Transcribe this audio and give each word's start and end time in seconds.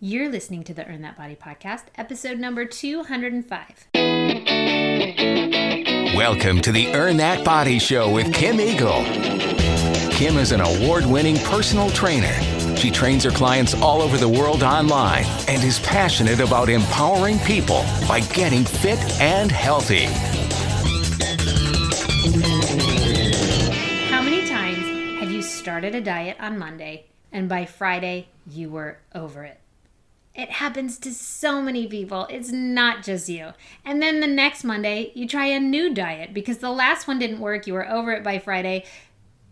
You're 0.00 0.28
listening 0.28 0.62
to 0.62 0.72
the 0.72 0.86
Earn 0.86 1.02
That 1.02 1.16
Body 1.16 1.34
podcast, 1.34 1.86
episode 1.96 2.38
number 2.38 2.64
205. 2.64 3.88
Welcome 6.14 6.60
to 6.60 6.70
the 6.70 6.94
Earn 6.94 7.16
That 7.16 7.44
Body 7.44 7.80
Show 7.80 8.08
with 8.14 8.32
Kim 8.32 8.60
Eagle. 8.60 9.02
Kim 10.12 10.36
is 10.36 10.52
an 10.52 10.60
award 10.60 11.04
winning 11.04 11.36
personal 11.38 11.90
trainer. 11.90 12.32
She 12.76 12.92
trains 12.92 13.24
her 13.24 13.32
clients 13.32 13.74
all 13.74 14.00
over 14.00 14.16
the 14.16 14.28
world 14.28 14.62
online 14.62 15.24
and 15.48 15.64
is 15.64 15.80
passionate 15.80 16.38
about 16.38 16.68
empowering 16.68 17.40
people 17.40 17.84
by 18.06 18.20
getting 18.20 18.62
fit 18.64 19.00
and 19.20 19.50
healthy. 19.50 20.04
How 24.12 24.22
many 24.22 24.46
times 24.46 25.18
have 25.18 25.32
you 25.32 25.42
started 25.42 25.96
a 25.96 26.00
diet 26.00 26.36
on 26.38 26.56
Monday 26.56 27.06
and 27.32 27.48
by 27.48 27.64
Friday 27.64 28.28
you 28.46 28.70
were 28.70 28.98
over 29.12 29.42
it? 29.42 29.58
It 30.38 30.50
happens 30.50 31.00
to 31.00 31.12
so 31.12 31.60
many 31.60 31.88
people. 31.88 32.28
It's 32.30 32.52
not 32.52 33.02
just 33.02 33.28
you. 33.28 33.54
And 33.84 34.00
then 34.00 34.20
the 34.20 34.28
next 34.28 34.62
Monday, 34.62 35.10
you 35.16 35.26
try 35.26 35.46
a 35.46 35.58
new 35.58 35.92
diet 35.92 36.32
because 36.32 36.58
the 36.58 36.70
last 36.70 37.08
one 37.08 37.18
didn't 37.18 37.40
work. 37.40 37.66
You 37.66 37.74
were 37.74 37.90
over 37.90 38.12
it 38.12 38.22
by 38.22 38.38
Friday. 38.38 38.84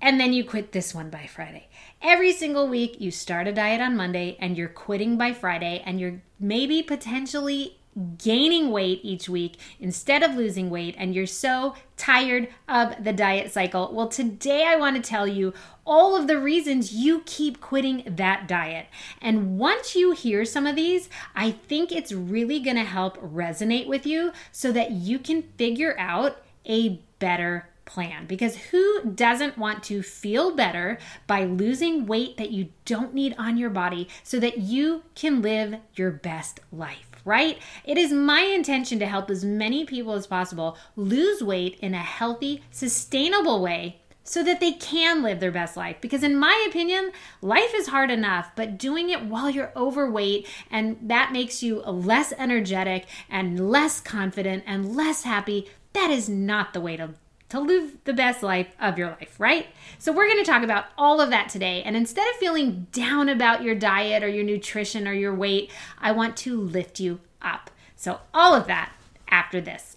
And 0.00 0.20
then 0.20 0.32
you 0.32 0.44
quit 0.44 0.70
this 0.70 0.94
one 0.94 1.10
by 1.10 1.27
Friday. 1.27 1.66
Every 2.00 2.32
single 2.32 2.68
week, 2.68 3.00
you 3.00 3.10
start 3.10 3.48
a 3.48 3.52
diet 3.52 3.80
on 3.80 3.96
Monday 3.96 4.36
and 4.38 4.56
you're 4.56 4.68
quitting 4.68 5.18
by 5.18 5.32
Friday, 5.32 5.82
and 5.84 5.98
you're 5.98 6.22
maybe 6.38 6.84
potentially 6.84 7.78
gaining 8.18 8.70
weight 8.70 9.00
each 9.02 9.28
week 9.28 9.59
instead 9.80 10.23
of 10.23 10.34
losing 10.34 10.70
weight, 10.70 10.95
and 10.98 11.14
you're 11.14 11.27
so 11.27 11.74
tired 11.96 12.48
of 12.69 13.02
the 13.02 13.12
diet 13.12 13.52
cycle. 13.52 13.91
Well, 13.92 14.09
today 14.09 14.64
I 14.66 14.77
want 14.77 14.96
to 14.96 15.09
tell 15.09 15.27
you 15.27 15.55
all 15.86 16.16
of 16.16 16.27
the 16.27 16.38
reasons 16.38 16.92
you 16.92 17.22
keep 17.24 17.60
quitting 17.60 18.02
that 18.06 18.46
diet. 18.46 18.86
And 19.20 19.59
once 19.59 19.95
you 19.95 20.12
hear 20.12 20.45
some 20.45 20.66
of 20.66 20.77
these, 20.77 21.09
I 21.34 21.52
think 21.52 21.91
it's 21.92 22.12
really 22.12 22.60
going 22.60 22.77
to 22.77 22.84
help 22.84 23.16
resonate 23.19 23.86
with 23.86 24.05
you 24.05 24.33
so 24.52 24.72
that 24.72 24.91
you 24.91 25.19
can 25.19 25.42
figure 25.56 25.98
out 25.98 26.39
a 26.67 27.00
better 27.19 27.69
plan 27.86 28.27
because 28.27 28.56
who 28.56 29.12
doesn't 29.14 29.56
want 29.56 29.83
to 29.84 30.02
feel 30.02 30.55
better 30.55 30.98
by 31.28 31.44
losing 31.44 32.05
weight 32.05 32.36
that 32.36 32.50
you 32.50 32.69
don't 32.84 33.14
need 33.14 33.34
on 33.39 33.56
your 33.56 33.70
body 33.70 34.08
so 34.24 34.41
that 34.41 34.58
you 34.58 35.02
can 35.14 35.41
live 35.41 35.77
your 35.94 36.11
best 36.11 36.61
life? 36.72 37.05
Right? 37.27 37.58
It 37.84 37.98
is 37.98 38.12
my 38.12 38.41
intention 38.41 38.98
to 39.00 39.06
help 39.06 39.30
as 39.30 39.44
many 39.44 39.84
people 39.84 40.14
as 40.14 40.27
possible 40.27 40.78
lose 40.94 41.42
weight 41.42 41.78
in 41.80 41.92
a 41.92 41.98
healthy, 41.98 42.62
sustainable 42.70 43.60
way 43.60 44.00
so 44.22 44.42
that 44.42 44.60
they 44.60 44.72
can 44.72 45.22
live 45.22 45.41
their 45.41 45.52
best 45.52 45.77
life. 45.77 45.96
Because, 46.00 46.22
in 46.22 46.36
my 46.36 46.64
opinion, 46.68 47.12
life 47.42 47.72
is 47.74 47.88
hard 47.88 48.10
enough, 48.10 48.50
but 48.56 48.78
doing 48.78 49.10
it 49.10 49.24
while 49.24 49.50
you're 49.50 49.72
overweight 49.77 50.48
and 50.70 50.96
that 51.02 51.33
makes 51.33 51.62
you 51.62 51.80
less 51.83 52.33
energetic 52.38 53.06
and 53.28 53.70
less 53.70 54.00
confident 54.00 54.64
and 54.66 54.96
less 54.96 55.24
happy, 55.24 55.68
that 55.92 56.11
is 56.11 56.28
not 56.28 56.72
the 56.72 56.80
way 56.80 56.96
to. 56.96 57.14
To 57.50 57.61
live 57.61 57.98
the 58.05 58.12
best 58.12 58.42
life 58.42 58.69
of 58.80 58.98
your 58.98 59.11
life, 59.11 59.39
right? 59.39 59.66
So, 59.98 60.12
we're 60.12 60.28
gonna 60.28 60.44
talk 60.44 60.62
about 60.62 60.86
all 60.98 61.20
of 61.20 61.30
that 61.30 61.48
today. 61.48 61.83
And 61.84 61.97
instead 61.97 62.28
of 62.28 62.36
feeling 62.36 62.89
down 62.92 63.28
about 63.28 63.62
your 63.62 63.75
diet 63.75 64.22
or 64.22 64.28
your 64.28 64.44
nutrition 64.44 65.06
or 65.06 65.12
your 65.12 65.34
weight, 65.34 65.70
I 66.00 66.12
want 66.12 66.36
to 66.39 66.61
lift 66.61 66.98
you 66.98 67.20
up. 67.41 67.70
So, 67.94 68.20
all 68.34 68.55
of 68.55 68.67
that 68.67 68.92
after 69.28 69.61
this. 69.61 69.97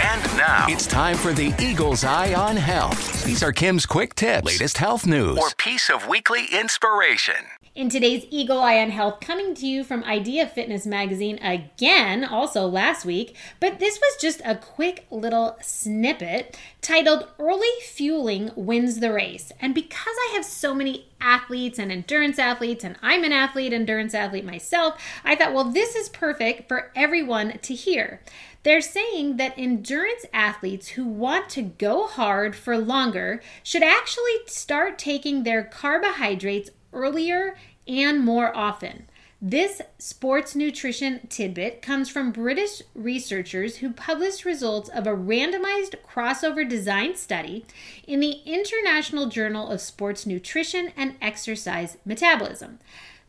And 0.00 0.22
now 0.36 0.66
it's 0.68 0.86
time 0.86 1.16
for 1.16 1.32
the 1.32 1.52
Eagle's 1.58 2.04
Eye 2.04 2.34
on 2.34 2.56
Health. 2.56 3.24
These 3.24 3.42
are 3.42 3.52
Kim's 3.52 3.84
quick 3.84 4.14
tips, 4.14 4.46
latest 4.46 4.78
health 4.78 5.06
news, 5.06 5.36
or 5.36 5.50
piece 5.58 5.90
of 5.90 6.06
weekly 6.06 6.46
inspiration. 6.52 7.34
In 7.78 7.88
today's 7.88 8.26
Eagle 8.30 8.58
Eye 8.58 8.80
on 8.80 8.90
Health, 8.90 9.20
coming 9.20 9.54
to 9.54 9.64
you 9.64 9.84
from 9.84 10.02
Idea 10.02 10.48
Fitness 10.48 10.84
Magazine 10.84 11.38
again, 11.40 12.24
also 12.24 12.66
last 12.66 13.04
week, 13.04 13.36
but 13.60 13.78
this 13.78 14.00
was 14.00 14.20
just 14.20 14.42
a 14.44 14.56
quick 14.56 15.06
little 15.12 15.56
snippet 15.62 16.58
titled 16.80 17.28
Early 17.38 17.70
Fueling 17.84 18.50
Wins 18.56 18.98
the 18.98 19.12
Race. 19.12 19.52
And 19.60 19.76
because 19.76 19.94
I 20.08 20.32
have 20.34 20.44
so 20.44 20.74
many 20.74 21.06
athletes 21.20 21.78
and 21.78 21.92
endurance 21.92 22.40
athletes, 22.40 22.82
and 22.82 22.96
I'm 23.00 23.22
an 23.22 23.30
athlete, 23.30 23.72
endurance 23.72 24.12
athlete 24.12 24.44
myself, 24.44 25.00
I 25.22 25.36
thought, 25.36 25.54
well, 25.54 25.70
this 25.70 25.94
is 25.94 26.08
perfect 26.08 26.66
for 26.66 26.90
everyone 26.96 27.60
to 27.60 27.74
hear. 27.76 28.20
They're 28.64 28.80
saying 28.80 29.36
that 29.36 29.56
endurance 29.56 30.26
athletes 30.32 30.88
who 30.88 31.06
want 31.06 31.48
to 31.50 31.62
go 31.62 32.08
hard 32.08 32.56
for 32.56 32.76
longer 32.76 33.40
should 33.62 33.84
actually 33.84 34.38
start 34.46 34.98
taking 34.98 35.44
their 35.44 35.62
carbohydrates 35.62 36.70
earlier 36.92 37.56
and 37.88 38.24
more 38.24 38.56
often. 38.56 39.08
This 39.40 39.80
sports 39.98 40.56
nutrition 40.56 41.28
tidbit 41.28 41.80
comes 41.80 42.08
from 42.08 42.32
British 42.32 42.82
researchers 42.92 43.76
who 43.76 43.92
published 43.92 44.44
results 44.44 44.88
of 44.88 45.06
a 45.06 45.10
randomized 45.10 45.94
crossover 46.04 46.68
design 46.68 47.14
study 47.14 47.64
in 48.04 48.18
the 48.18 48.40
International 48.44 49.26
Journal 49.26 49.70
of 49.70 49.80
Sports 49.80 50.26
Nutrition 50.26 50.92
and 50.96 51.14
Exercise 51.22 51.98
Metabolism. 52.04 52.80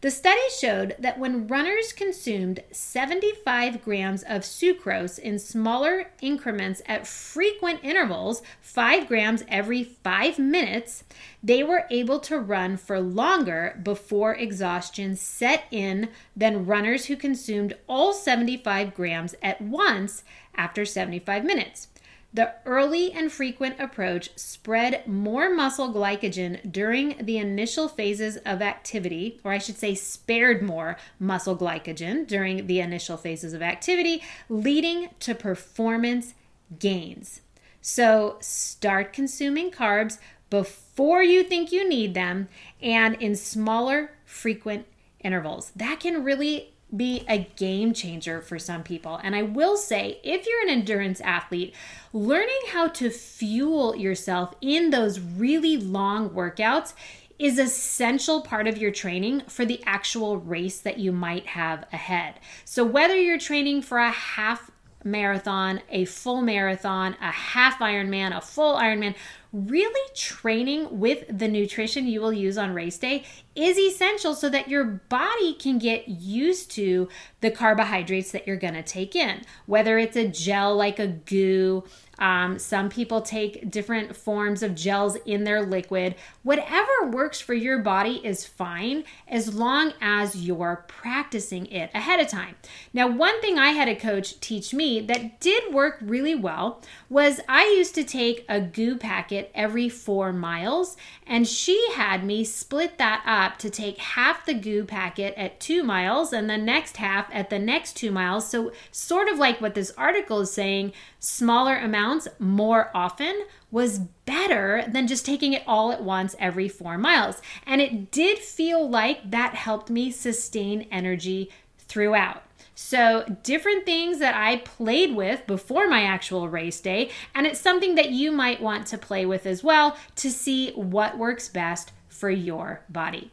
The 0.02 0.12
study 0.12 0.40
showed 0.58 0.96
that 0.98 1.20
when 1.20 1.48
runners 1.48 1.92
consumed 1.92 2.64
75 2.72 3.84
grams 3.84 4.24
of 4.24 4.44
sucrose 4.44 5.20
in 5.20 5.38
smaller 5.40 6.12
increments 6.22 6.82
at 6.86 7.06
frequent 7.06 7.84
intervals, 7.84 8.42
5 8.62 9.10
grams 9.10 9.44
every 9.50 9.84
5 9.84 10.40
minutes, 10.40 11.04
they 11.44 11.64
were 11.64 11.86
able 11.90 12.20
to 12.22 12.40
run 12.40 12.78
for 12.78 13.02
longer 13.02 13.78
before 13.84 14.36
exhaustion 14.36 15.18
set 15.18 15.66
in 15.70 16.08
than 16.34 16.66
runners 16.66 17.08
who 17.08 17.18
consumed 17.18 17.76
all 17.90 18.14
75 18.14 18.94
grams 18.94 19.36
at 19.44 19.60
once 19.60 20.24
after 20.56 20.86
75 20.86 21.44
minutes. 21.44 21.90
The 22.32 22.54
early 22.66 23.12
and 23.12 23.32
frequent 23.32 23.80
approach 23.80 24.30
spread 24.36 25.08
more 25.08 25.50
muscle 25.54 25.92
glycogen 25.92 26.72
during 26.72 27.16
the 27.20 27.40
initial 27.40 27.88
phases 27.88 28.38
of 28.38 28.62
activity, 28.62 29.40
or 29.44 29.52
I 29.52 29.58
should 29.58 29.78
say, 29.78 29.96
spared 29.96 30.62
more 30.62 30.98
muscle 31.20 31.58
glycogen 31.58 32.28
during 32.28 32.68
the 32.68 32.80
initial 32.82 33.18
phases 33.18 33.54
of 33.54 33.64
activity, 33.64 34.22
leading 34.48 35.10
to 35.22 35.34
performance 35.34 36.36
gains. 36.78 37.42
So 37.82 38.38
start 38.42 39.12
consuming 39.12 39.72
carbs 39.72 40.20
before 40.52 41.24
you 41.24 41.44
think 41.44 41.72
you 41.72 41.88
need 41.88 42.14
them 42.14 42.48
and 42.82 43.16
in 43.16 43.36
smaller, 43.36 44.12
frequent 44.26 44.86
intervals. 45.22 45.72
That 45.76 46.00
can 46.00 46.24
really 46.24 46.74
be 46.96 47.24
a 47.28 47.50
game 47.56 47.94
changer 47.94 48.42
for 48.42 48.58
some 48.58 48.84
people. 48.84 49.20
And 49.24 49.36
I 49.36 49.44
will 49.44 49.78
say, 49.78 50.20
if 50.24 50.48
you're 50.48 50.64
an 50.64 50.70
endurance 50.70 51.22
athlete, 51.22 51.76
learning 52.14 52.60
how 52.70 52.88
to 52.88 53.10
fuel 53.10 53.96
yourself 53.96 54.56
in 54.62 54.90
those 54.90 55.20
really 55.20 55.78
long 55.78 56.32
workouts 56.32 56.94
is 57.38 57.58
essential 57.58 58.42
part 58.42 58.68
of 58.68 58.78
your 58.78 58.92
training 58.92 59.42
for 59.48 59.66
the 59.66 59.82
actual 59.86 60.38
race 60.38 60.80
that 60.82 61.00
you 61.00 61.12
might 61.12 61.48
have 61.48 61.86
ahead. 61.94 62.36
So 62.66 62.84
whether 62.84 63.16
you're 63.16 63.40
training 63.40 63.82
for 63.84 63.98
a 63.98 64.12
half 64.12 64.70
marathon, 65.06 65.82
a 65.90 66.04
full 66.04 66.42
marathon, 66.42 67.16
a 67.22 67.32
half 67.32 67.80
Ironman, 67.80 68.36
a 68.36 68.42
full 68.42 68.76
Ironman, 68.76 69.16
really 69.54 70.14
training 70.16 71.00
with 71.00 71.26
the 71.30 71.48
nutrition 71.48 72.08
you 72.08 72.20
will 72.22 72.34
use 72.34 72.58
on 72.58 72.74
race 72.74 72.98
day 72.98 73.24
is 73.60 73.78
essential 73.78 74.34
so 74.34 74.50
that 74.50 74.70
your 74.70 74.84
body 74.84 75.54
can 75.54 75.78
get 75.78 76.08
used 76.08 76.72
to 76.72 77.10
the 77.42 77.52
carbohydrates 77.52 78.32
that 78.32 78.48
you're 78.48 78.58
going 78.58 78.74
to 78.74 78.84
take 78.84 79.16
in, 79.16 79.42
whether 79.66 79.98
it's 79.98 80.18
a 80.18 80.28
gel 80.28 80.76
like 80.76 81.00
a 81.00 81.08
GU 81.08 81.84
um, 82.20 82.60
some 82.60 82.90
people 82.90 83.22
take 83.22 83.72
different 83.72 84.16
forms 84.16 84.62
of 84.62 84.76
gels 84.76 85.16
in 85.26 85.46
their 85.46 85.66
liquid. 85.66 86.16
Whatever 86.44 87.08
works 87.10 87.40
for 87.40 87.54
your 87.54 87.80
body 87.80 88.22
is 88.24 88.46
fine 88.46 89.06
as 89.28 89.54
long 89.56 89.94
as 90.02 90.36
you're 90.36 90.86
practicing 90.88 91.66
it 91.68 91.90
ahead 91.94 92.20
of 92.20 92.28
time. 92.28 92.56
Now, 92.94 93.08
one 93.08 93.40
thing 93.42 93.58
I 93.58 93.70
had 93.70 93.88
a 93.88 93.96
coach 93.96 94.40
teach 94.42 94.74
me 94.74 95.00
that 95.02 95.40
did 95.40 95.74
work 95.74 95.98
really 96.02 96.36
well 96.36 96.82
was 97.10 97.40
I 97.48 97.64
used 97.78 97.96
to 97.96 98.04
take 98.04 98.46
a 98.50 98.60
GU 98.60 98.98
packet 98.98 99.50
every 99.56 99.88
four 99.88 100.34
miles, 100.34 100.98
and 101.26 101.48
she 101.48 101.92
had 101.94 102.26
me 102.26 102.44
split 102.44 102.98
that 102.98 103.24
up 103.26 103.49
to 103.58 103.70
take 103.70 103.98
half 103.98 104.46
the 104.46 104.54
GU 104.54 104.86
packet 104.86 105.34
at 105.36 105.60
two 105.60 105.84
miles 105.84 106.32
and 106.32 106.48
the 106.50 106.58
next 106.58 106.98
half 106.98 107.28
at 107.34 107.50
the 107.50 107.58
next 107.58 107.96
two 107.98 108.12
miles. 108.12 108.48
So, 108.48 108.72
sort 108.92 109.28
of 109.28 109.40
like 109.40 109.60
what 109.60 109.74
this 109.74 109.92
article 109.98 110.42
is 110.42 110.54
saying, 110.54 110.94
smaller 111.20 111.76
amounts 111.76 112.28
more 112.38 112.92
often 112.94 113.46
was 113.72 114.00
better 114.00 114.86
than 114.88 115.08
just 115.08 115.26
taking 115.26 115.54
it 115.54 115.64
all 115.66 115.92
at 115.92 116.04
once 116.04 116.36
every 116.40 116.68
four 116.68 116.98
miles. 116.98 117.42
And 117.66 117.82
it 117.82 118.12
did 118.12 118.38
feel 118.38 118.88
like 118.88 119.32
that 119.32 119.56
helped 119.56 119.90
me 119.90 120.12
sustain 120.12 120.88
energy 120.92 121.50
throughout. 121.78 122.44
So, 122.76 123.26
different 123.44 123.86
things 123.86 124.20
that 124.20 124.36
I 124.36 124.58
played 124.58 125.14
with 125.14 125.46
before 125.46 125.90
my 125.90 126.04
actual 126.04 126.48
race 126.48 126.80
day, 126.80 127.10
and 127.36 127.46
it's 127.46 127.60
something 127.60 127.96
that 127.96 128.12
you 128.12 128.32
might 128.32 128.62
want 128.62 128.88
to 128.88 128.98
play 128.98 129.26
with 129.26 129.46
as 129.46 129.62
well 129.62 129.98
to 130.16 130.32
see 130.32 130.72
what 130.72 131.18
works 131.18 131.50
best 131.50 131.92
for 132.08 132.30
your 132.30 132.82
body. 132.88 133.32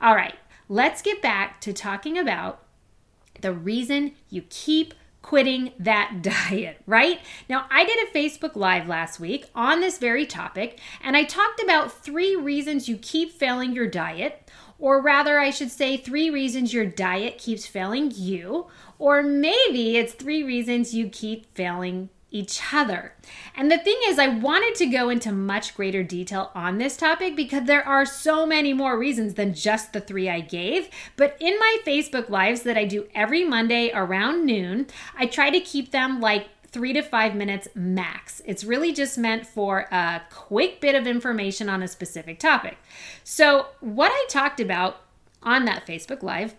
All 0.00 0.14
right, 0.14 0.36
let's 0.68 1.02
get 1.02 1.20
back 1.20 1.60
to 1.62 1.72
talking 1.72 2.16
about 2.16 2.62
the 3.40 3.52
reason 3.52 4.12
you 4.30 4.42
keep 4.48 4.94
quitting 5.22 5.72
that 5.78 6.22
diet, 6.22 6.80
right? 6.86 7.20
Now, 7.48 7.66
I 7.70 7.84
did 7.84 8.08
a 8.08 8.12
Facebook 8.12 8.54
Live 8.54 8.86
last 8.86 9.18
week 9.18 9.46
on 9.54 9.80
this 9.80 9.98
very 9.98 10.24
topic, 10.24 10.78
and 11.02 11.16
I 11.16 11.24
talked 11.24 11.60
about 11.62 11.92
three 11.92 12.36
reasons 12.36 12.88
you 12.88 12.96
keep 12.96 13.32
failing 13.32 13.72
your 13.72 13.88
diet, 13.88 14.48
or 14.78 15.02
rather, 15.02 15.40
I 15.40 15.50
should 15.50 15.72
say, 15.72 15.96
three 15.96 16.30
reasons 16.30 16.72
your 16.72 16.86
diet 16.86 17.38
keeps 17.38 17.66
failing 17.66 18.12
you, 18.14 18.68
or 19.00 19.22
maybe 19.22 19.96
it's 19.96 20.12
three 20.12 20.44
reasons 20.44 20.94
you 20.94 21.08
keep 21.08 21.52
failing 21.56 22.10
each 22.30 22.60
other. 22.72 23.14
And 23.56 23.70
the 23.70 23.78
thing 23.78 23.98
is, 24.06 24.18
I 24.18 24.28
wanted 24.28 24.74
to 24.76 24.86
go 24.86 25.08
into 25.08 25.32
much 25.32 25.74
greater 25.74 26.02
detail 26.02 26.50
on 26.54 26.78
this 26.78 26.96
topic 26.96 27.34
because 27.34 27.64
there 27.64 27.86
are 27.86 28.04
so 28.04 28.46
many 28.46 28.72
more 28.72 28.98
reasons 28.98 29.34
than 29.34 29.54
just 29.54 29.92
the 29.92 30.00
three 30.00 30.28
I 30.28 30.40
gave. 30.40 30.88
But 31.16 31.36
in 31.40 31.58
my 31.58 31.78
Facebook 31.86 32.28
Lives 32.28 32.62
that 32.62 32.76
I 32.76 32.84
do 32.84 33.06
every 33.14 33.44
Monday 33.44 33.90
around 33.92 34.44
noon, 34.44 34.86
I 35.16 35.26
try 35.26 35.50
to 35.50 35.60
keep 35.60 35.90
them 35.90 36.20
like 36.20 36.48
three 36.70 36.92
to 36.92 37.02
five 37.02 37.34
minutes 37.34 37.68
max. 37.74 38.42
It's 38.44 38.64
really 38.64 38.92
just 38.92 39.16
meant 39.16 39.46
for 39.46 39.88
a 39.90 40.22
quick 40.30 40.80
bit 40.80 40.94
of 40.94 41.06
information 41.06 41.68
on 41.68 41.82
a 41.82 41.88
specific 41.88 42.38
topic. 42.38 42.76
So, 43.24 43.68
what 43.80 44.12
I 44.12 44.26
talked 44.28 44.60
about 44.60 45.00
on 45.42 45.64
that 45.64 45.86
Facebook 45.86 46.22
Live 46.22 46.54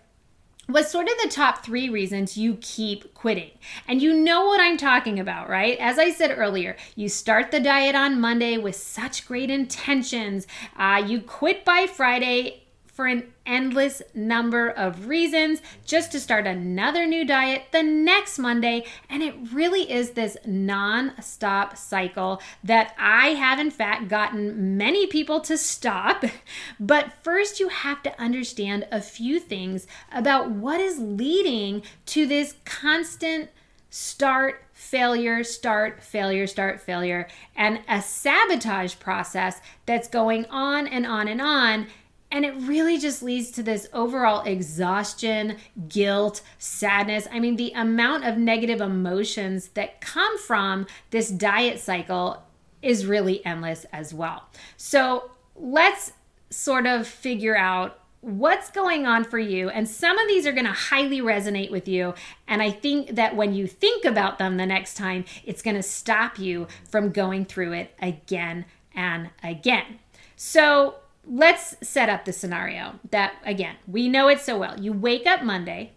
was 0.70 0.90
sort 0.90 1.08
of 1.08 1.14
the 1.22 1.28
top 1.28 1.64
three 1.64 1.88
reasons 1.88 2.36
you 2.36 2.56
keep 2.60 3.14
quitting. 3.14 3.50
And 3.86 4.00
you 4.00 4.14
know 4.14 4.46
what 4.46 4.60
I'm 4.60 4.76
talking 4.76 5.18
about, 5.18 5.48
right? 5.48 5.78
As 5.78 5.98
I 5.98 6.10
said 6.10 6.36
earlier, 6.36 6.76
you 6.96 7.08
start 7.08 7.50
the 7.50 7.60
diet 7.60 7.94
on 7.94 8.20
Monday 8.20 8.56
with 8.58 8.76
such 8.76 9.26
great 9.26 9.50
intentions. 9.50 10.46
Uh, 10.76 11.02
you 11.06 11.20
quit 11.20 11.64
by 11.64 11.86
Friday 11.86 12.59
for 13.00 13.06
an 13.06 13.32
endless 13.46 14.02
number 14.12 14.68
of 14.68 15.08
reasons 15.08 15.62
just 15.86 16.12
to 16.12 16.20
start 16.20 16.46
another 16.46 17.06
new 17.06 17.24
diet 17.24 17.62
the 17.72 17.82
next 17.82 18.38
Monday. 18.38 18.84
And 19.08 19.22
it 19.22 19.34
really 19.54 19.90
is 19.90 20.10
this 20.10 20.36
non 20.44 21.12
stop 21.22 21.78
cycle 21.78 22.42
that 22.62 22.94
I 22.98 23.28
have, 23.28 23.58
in 23.58 23.70
fact, 23.70 24.08
gotten 24.08 24.76
many 24.76 25.06
people 25.06 25.40
to 25.40 25.56
stop. 25.56 26.26
But 26.78 27.14
first, 27.22 27.58
you 27.58 27.68
have 27.68 28.02
to 28.02 28.20
understand 28.20 28.86
a 28.92 29.00
few 29.00 29.40
things 29.40 29.86
about 30.12 30.50
what 30.50 30.78
is 30.78 30.98
leading 30.98 31.82
to 32.06 32.26
this 32.26 32.56
constant 32.66 33.48
start 33.88 34.62
failure, 34.74 35.42
start, 35.42 36.02
failure, 36.02 36.46
start, 36.46 36.80
failure, 36.80 37.28
and 37.56 37.80
a 37.88 38.02
sabotage 38.02 38.98
process 38.98 39.60
that's 39.86 40.08
going 40.08 40.44
on 40.46 40.86
and 40.86 41.06
on 41.06 41.28
and 41.28 41.40
on 41.40 41.86
and 42.30 42.44
it 42.44 42.54
really 42.58 42.98
just 42.98 43.22
leads 43.22 43.50
to 43.52 43.62
this 43.62 43.88
overall 43.92 44.42
exhaustion, 44.44 45.56
guilt, 45.88 46.42
sadness. 46.58 47.26
I 47.30 47.40
mean, 47.40 47.56
the 47.56 47.72
amount 47.72 48.24
of 48.24 48.38
negative 48.38 48.80
emotions 48.80 49.68
that 49.70 50.00
come 50.00 50.38
from 50.38 50.86
this 51.10 51.28
diet 51.30 51.80
cycle 51.80 52.42
is 52.82 53.06
really 53.06 53.44
endless 53.44 53.84
as 53.92 54.14
well. 54.14 54.44
So 54.76 55.32
let's 55.56 56.12
sort 56.50 56.86
of 56.86 57.06
figure 57.06 57.56
out 57.56 57.98
what's 58.20 58.70
going 58.70 59.06
on 59.06 59.24
for 59.24 59.38
you. 59.38 59.70
And 59.70 59.88
some 59.88 60.18
of 60.18 60.28
these 60.28 60.46
are 60.46 60.52
going 60.52 60.66
to 60.66 60.72
highly 60.72 61.20
resonate 61.20 61.70
with 61.70 61.88
you. 61.88 62.14
And 62.46 62.62
I 62.62 62.70
think 62.70 63.16
that 63.16 63.34
when 63.34 63.54
you 63.54 63.66
think 63.66 64.04
about 64.04 64.38
them 64.38 64.56
the 64.56 64.66
next 64.66 64.94
time, 64.94 65.24
it's 65.44 65.62
going 65.62 65.76
to 65.76 65.82
stop 65.82 66.38
you 66.38 66.68
from 66.88 67.10
going 67.12 67.44
through 67.46 67.72
it 67.72 67.94
again 68.00 68.66
and 68.94 69.30
again. 69.42 70.00
So, 70.36 70.96
let's 71.24 71.76
set 71.82 72.08
up 72.08 72.24
the 72.24 72.32
scenario 72.32 72.98
that 73.10 73.34
again 73.44 73.76
we 73.86 74.08
know 74.08 74.28
it 74.28 74.40
so 74.40 74.58
well. 74.58 74.78
You 74.80 74.92
wake 74.92 75.26
up 75.26 75.42
monday 75.42 75.92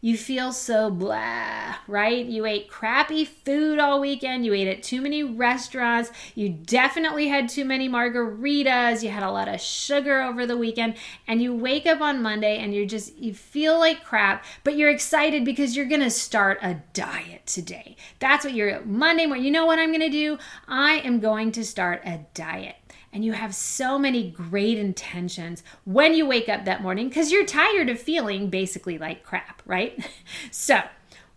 you 0.00 0.16
feel 0.16 0.52
so 0.52 0.90
blah 0.90 1.74
right? 1.88 2.26
You 2.26 2.44
ate 2.44 2.68
crappy 2.68 3.24
food 3.24 3.78
all 3.78 4.00
weekend 4.00 4.44
you 4.44 4.52
ate 4.52 4.68
at 4.68 4.82
too 4.82 5.00
many 5.00 5.22
restaurants 5.22 6.10
you 6.34 6.48
definitely 6.48 7.28
had 7.28 7.48
too 7.48 7.64
many 7.64 7.88
margaritas 7.88 9.02
you 9.02 9.08
had 9.08 9.22
a 9.22 9.30
lot 9.30 9.48
of 9.48 9.60
sugar 9.60 10.22
over 10.22 10.46
the 10.46 10.56
weekend 10.56 10.96
and 11.26 11.40
you 11.40 11.54
wake 11.54 11.86
up 11.86 12.00
on 12.00 12.22
monday 12.22 12.58
and 12.58 12.74
you're 12.74 12.86
just 12.86 13.16
you 13.16 13.32
feel 13.32 13.78
like 13.78 14.04
crap 14.04 14.44
but 14.64 14.76
you're 14.76 14.90
excited 14.90 15.44
because 15.44 15.76
you're 15.76 15.86
gonna 15.86 16.10
start 16.10 16.58
a 16.62 16.82
diet 16.92 17.46
today. 17.46 17.96
That's 18.18 18.44
what 18.44 18.54
you're 18.54 18.80
monday 18.84 19.26
morning 19.26 19.44
you 19.44 19.50
know 19.50 19.66
what 19.66 19.78
i'm 19.78 19.92
gonna 19.92 20.10
do? 20.10 20.38
I 20.68 20.98
am 20.98 21.20
going 21.20 21.52
to 21.52 21.64
start 21.64 22.02
a 22.04 22.26
diet 22.34 22.76
and 23.16 23.24
you 23.24 23.32
have 23.32 23.54
so 23.54 23.98
many 23.98 24.30
great 24.30 24.76
intentions 24.76 25.62
when 25.84 26.12
you 26.12 26.26
wake 26.26 26.50
up 26.50 26.66
that 26.66 26.82
morning 26.82 27.08
because 27.08 27.32
you're 27.32 27.46
tired 27.46 27.88
of 27.88 27.98
feeling 27.98 28.50
basically 28.50 28.98
like 28.98 29.22
crap, 29.22 29.62
right? 29.64 30.06
so, 30.50 30.82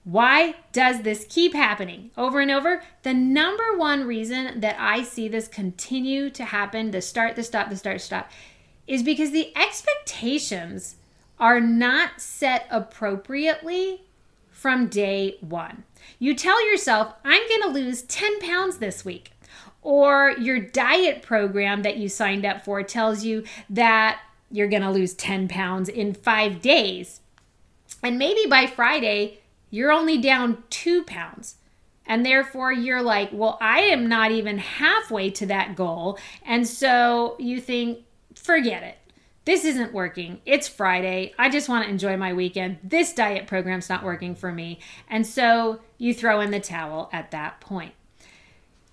why 0.03 0.55
does 0.73 1.03
this 1.03 1.25
keep 1.29 1.53
happening 1.53 2.11
over 2.17 2.41
and 2.41 2.51
over? 2.51 2.83
The 3.03 3.13
number 3.13 3.77
one 3.77 4.05
reason 4.05 4.59
that 4.59 4.75
I 4.77 5.03
see 5.03 5.29
this 5.29 5.47
continue 5.47 6.29
to 6.31 6.43
happen, 6.43 6.91
the 6.91 7.01
start, 7.01 7.37
the 7.37 7.43
stop, 7.43 7.69
the 7.69 7.77
start, 7.77 8.01
stop, 8.01 8.29
is 8.85 9.01
because 9.01 9.31
the 9.31 9.55
expectations 9.55 10.97
are 11.39 11.61
not 11.61 12.19
set 12.19 12.67
appropriately 12.69 14.01
from 14.51 14.87
day 14.87 15.37
one. 15.39 15.85
You 16.19 16.35
tell 16.35 16.69
yourself, 16.69 17.13
I'm 17.23 17.47
to 17.61 17.69
lose 17.69 18.01
10 18.01 18.41
pounds 18.41 18.79
this 18.79 19.05
week 19.05 19.31
or 19.81 20.31
your 20.39 20.59
diet 20.59 21.21
program 21.21 21.83
that 21.83 21.97
you 21.97 22.09
signed 22.09 22.45
up 22.45 22.63
for 22.63 22.83
tells 22.83 23.23
you 23.23 23.43
that 23.69 24.19
you're 24.51 24.67
going 24.67 24.81
to 24.81 24.91
lose 24.91 25.13
10 25.13 25.47
pounds 25.47 25.89
in 25.89 26.13
five 26.13 26.61
days. 26.61 27.21
And 28.03 28.17
maybe 28.17 28.49
by 28.49 28.67
Friday, 28.67 29.39
you're 29.69 29.91
only 29.91 30.17
down 30.17 30.63
two 30.69 31.03
pounds. 31.03 31.55
And 32.05 32.25
therefore, 32.25 32.71
you're 32.71 33.03
like, 33.03 33.29
well, 33.31 33.57
I 33.61 33.81
am 33.81 34.09
not 34.09 34.31
even 34.31 34.57
halfway 34.57 35.29
to 35.31 35.45
that 35.45 35.75
goal. 35.75 36.17
And 36.43 36.67
so 36.67 37.35
you 37.37 37.61
think, 37.61 37.99
forget 38.35 38.81
it. 38.81 38.97
This 39.45 39.63
isn't 39.63 39.93
working. 39.93 40.41
It's 40.45 40.67
Friday. 40.67 41.33
I 41.37 41.49
just 41.49 41.69
want 41.69 41.85
to 41.85 41.89
enjoy 41.89 42.17
my 42.17 42.33
weekend. 42.33 42.79
This 42.83 43.13
diet 43.13 43.47
program's 43.47 43.89
not 43.89 44.03
working 44.03 44.35
for 44.35 44.51
me. 44.51 44.79
And 45.07 45.25
so 45.25 45.79
you 45.97 46.13
throw 46.13 46.41
in 46.41 46.51
the 46.51 46.59
towel 46.59 47.09
at 47.13 47.31
that 47.31 47.61
point. 47.61 47.93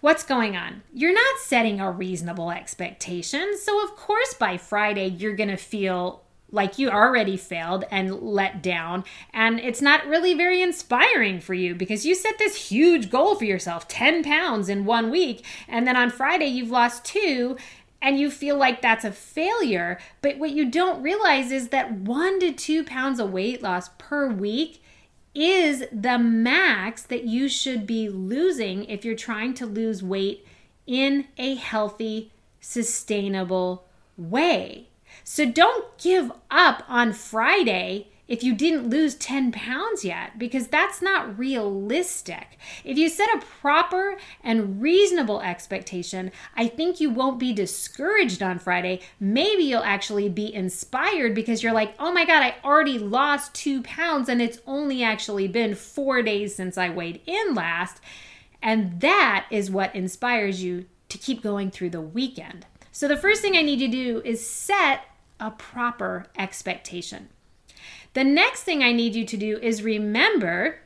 What's 0.00 0.24
going 0.24 0.56
on? 0.56 0.82
You're 0.92 1.14
not 1.14 1.38
setting 1.38 1.80
a 1.80 1.90
reasonable 1.90 2.50
expectation. 2.50 3.56
So, 3.58 3.82
of 3.82 3.96
course, 3.96 4.34
by 4.34 4.58
Friday, 4.58 5.06
you're 5.06 5.34
going 5.34 5.48
to 5.48 5.56
feel 5.56 6.22
like 6.50 6.78
you 6.78 6.90
already 6.90 7.36
failed 7.36 7.84
and 7.90 8.20
let 8.20 8.62
down. 8.62 9.04
And 9.32 9.58
it's 9.58 9.80
not 9.80 10.06
really 10.06 10.34
very 10.34 10.60
inspiring 10.60 11.40
for 11.40 11.54
you 11.54 11.74
because 11.74 12.04
you 12.04 12.14
set 12.14 12.38
this 12.38 12.68
huge 12.68 13.10
goal 13.10 13.36
for 13.36 13.44
yourself 13.44 13.88
10 13.88 14.22
pounds 14.22 14.68
in 14.68 14.84
one 14.84 15.10
week. 15.10 15.44
And 15.66 15.86
then 15.86 15.96
on 15.96 16.10
Friday, 16.10 16.46
you've 16.46 16.70
lost 16.70 17.04
two 17.04 17.56
and 18.02 18.20
you 18.20 18.30
feel 18.30 18.56
like 18.56 18.82
that's 18.82 19.04
a 19.04 19.12
failure. 19.12 19.98
But 20.20 20.38
what 20.38 20.50
you 20.50 20.70
don't 20.70 21.02
realize 21.02 21.50
is 21.50 21.68
that 21.68 21.92
one 21.92 22.38
to 22.40 22.52
two 22.52 22.84
pounds 22.84 23.18
of 23.18 23.32
weight 23.32 23.62
loss 23.62 23.88
per 23.98 24.28
week 24.28 24.82
is 25.36 25.84
the 25.92 26.18
max 26.18 27.02
that 27.02 27.24
you 27.24 27.48
should 27.48 27.86
be 27.86 28.08
losing 28.08 28.84
if 28.86 29.04
you're 29.04 29.14
trying 29.14 29.52
to 29.54 29.66
lose 29.66 30.02
weight 30.02 30.46
in 30.86 31.26
a 31.36 31.54
healthy, 31.54 32.32
sustainable 32.60 33.84
way. 34.16 34.88
So 35.24 35.44
don't 35.44 35.96
give 35.98 36.32
up 36.50 36.84
on 36.88 37.12
Friday 37.12 38.08
if 38.28 38.42
you 38.42 38.54
didn't 38.54 38.90
lose 38.90 39.14
10 39.14 39.52
pounds 39.52 40.04
yet, 40.04 40.38
because 40.38 40.66
that's 40.66 41.00
not 41.00 41.38
realistic. 41.38 42.58
If 42.84 42.98
you 42.98 43.08
set 43.08 43.28
a 43.34 43.44
proper 43.60 44.16
and 44.42 44.82
reasonable 44.82 45.40
expectation, 45.40 46.32
I 46.56 46.66
think 46.66 47.00
you 47.00 47.10
won't 47.10 47.38
be 47.38 47.52
discouraged 47.52 48.42
on 48.42 48.58
Friday. 48.58 49.00
Maybe 49.20 49.62
you'll 49.64 49.82
actually 49.84 50.28
be 50.28 50.52
inspired 50.52 51.34
because 51.34 51.62
you're 51.62 51.72
like, 51.72 51.94
oh 51.98 52.12
my 52.12 52.24
God, 52.24 52.42
I 52.42 52.56
already 52.64 52.98
lost 52.98 53.54
two 53.54 53.82
pounds 53.82 54.28
and 54.28 54.42
it's 54.42 54.58
only 54.66 55.02
actually 55.02 55.46
been 55.46 55.74
four 55.74 56.22
days 56.22 56.54
since 56.54 56.76
I 56.76 56.88
weighed 56.88 57.20
in 57.26 57.54
last. 57.54 58.00
And 58.62 59.00
that 59.00 59.46
is 59.50 59.70
what 59.70 59.94
inspires 59.94 60.62
you 60.62 60.86
to 61.08 61.18
keep 61.18 61.42
going 61.42 61.70
through 61.70 61.90
the 61.90 62.00
weekend. 62.00 62.66
So, 62.90 63.06
the 63.06 63.16
first 63.16 63.42
thing 63.42 63.56
I 63.56 63.62
need 63.62 63.78
to 63.80 63.88
do 63.88 64.22
is 64.24 64.48
set 64.48 65.02
a 65.38 65.50
proper 65.50 66.26
expectation. 66.38 67.28
The 68.16 68.24
next 68.24 68.62
thing 68.62 68.82
I 68.82 68.92
need 68.92 69.14
you 69.14 69.26
to 69.26 69.36
do 69.36 69.58
is 69.58 69.82
remember 69.82 70.78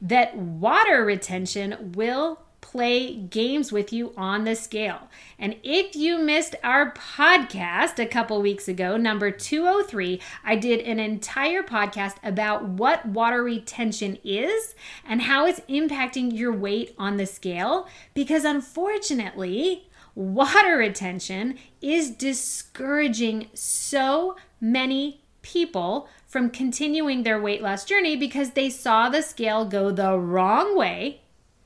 that 0.00 0.34
water 0.34 1.04
retention 1.04 1.92
will 1.94 2.40
play 2.62 3.14
games 3.14 3.70
with 3.70 3.92
you 3.92 4.14
on 4.16 4.44
the 4.44 4.56
scale. 4.56 5.10
And 5.38 5.56
if 5.62 5.94
you 5.94 6.18
missed 6.18 6.54
our 6.64 6.94
podcast 6.94 7.98
a 7.98 8.06
couple 8.06 8.40
weeks 8.40 8.68
ago, 8.68 8.96
number 8.96 9.30
203, 9.30 10.18
I 10.42 10.56
did 10.56 10.80
an 10.80 10.98
entire 10.98 11.62
podcast 11.62 12.14
about 12.22 12.64
what 12.64 13.04
water 13.04 13.44
retention 13.44 14.16
is 14.24 14.74
and 15.06 15.20
how 15.20 15.44
it's 15.44 15.60
impacting 15.68 16.34
your 16.34 16.54
weight 16.54 16.94
on 16.96 17.18
the 17.18 17.26
scale. 17.26 17.86
Because 18.14 18.46
unfortunately, 18.46 19.90
water 20.14 20.78
retention 20.78 21.58
is 21.82 22.10
discouraging 22.10 23.48
so 23.52 24.36
many 24.58 25.20
people 25.42 26.08
from 26.26 26.50
continuing 26.50 27.22
their 27.22 27.40
weight 27.40 27.62
loss 27.62 27.84
journey 27.84 28.16
because 28.16 28.50
they 28.50 28.70
saw 28.70 29.08
the 29.08 29.22
scale 29.22 29.64
go 29.64 29.90
the 29.90 30.18
wrong 30.18 30.76
way 30.76 31.20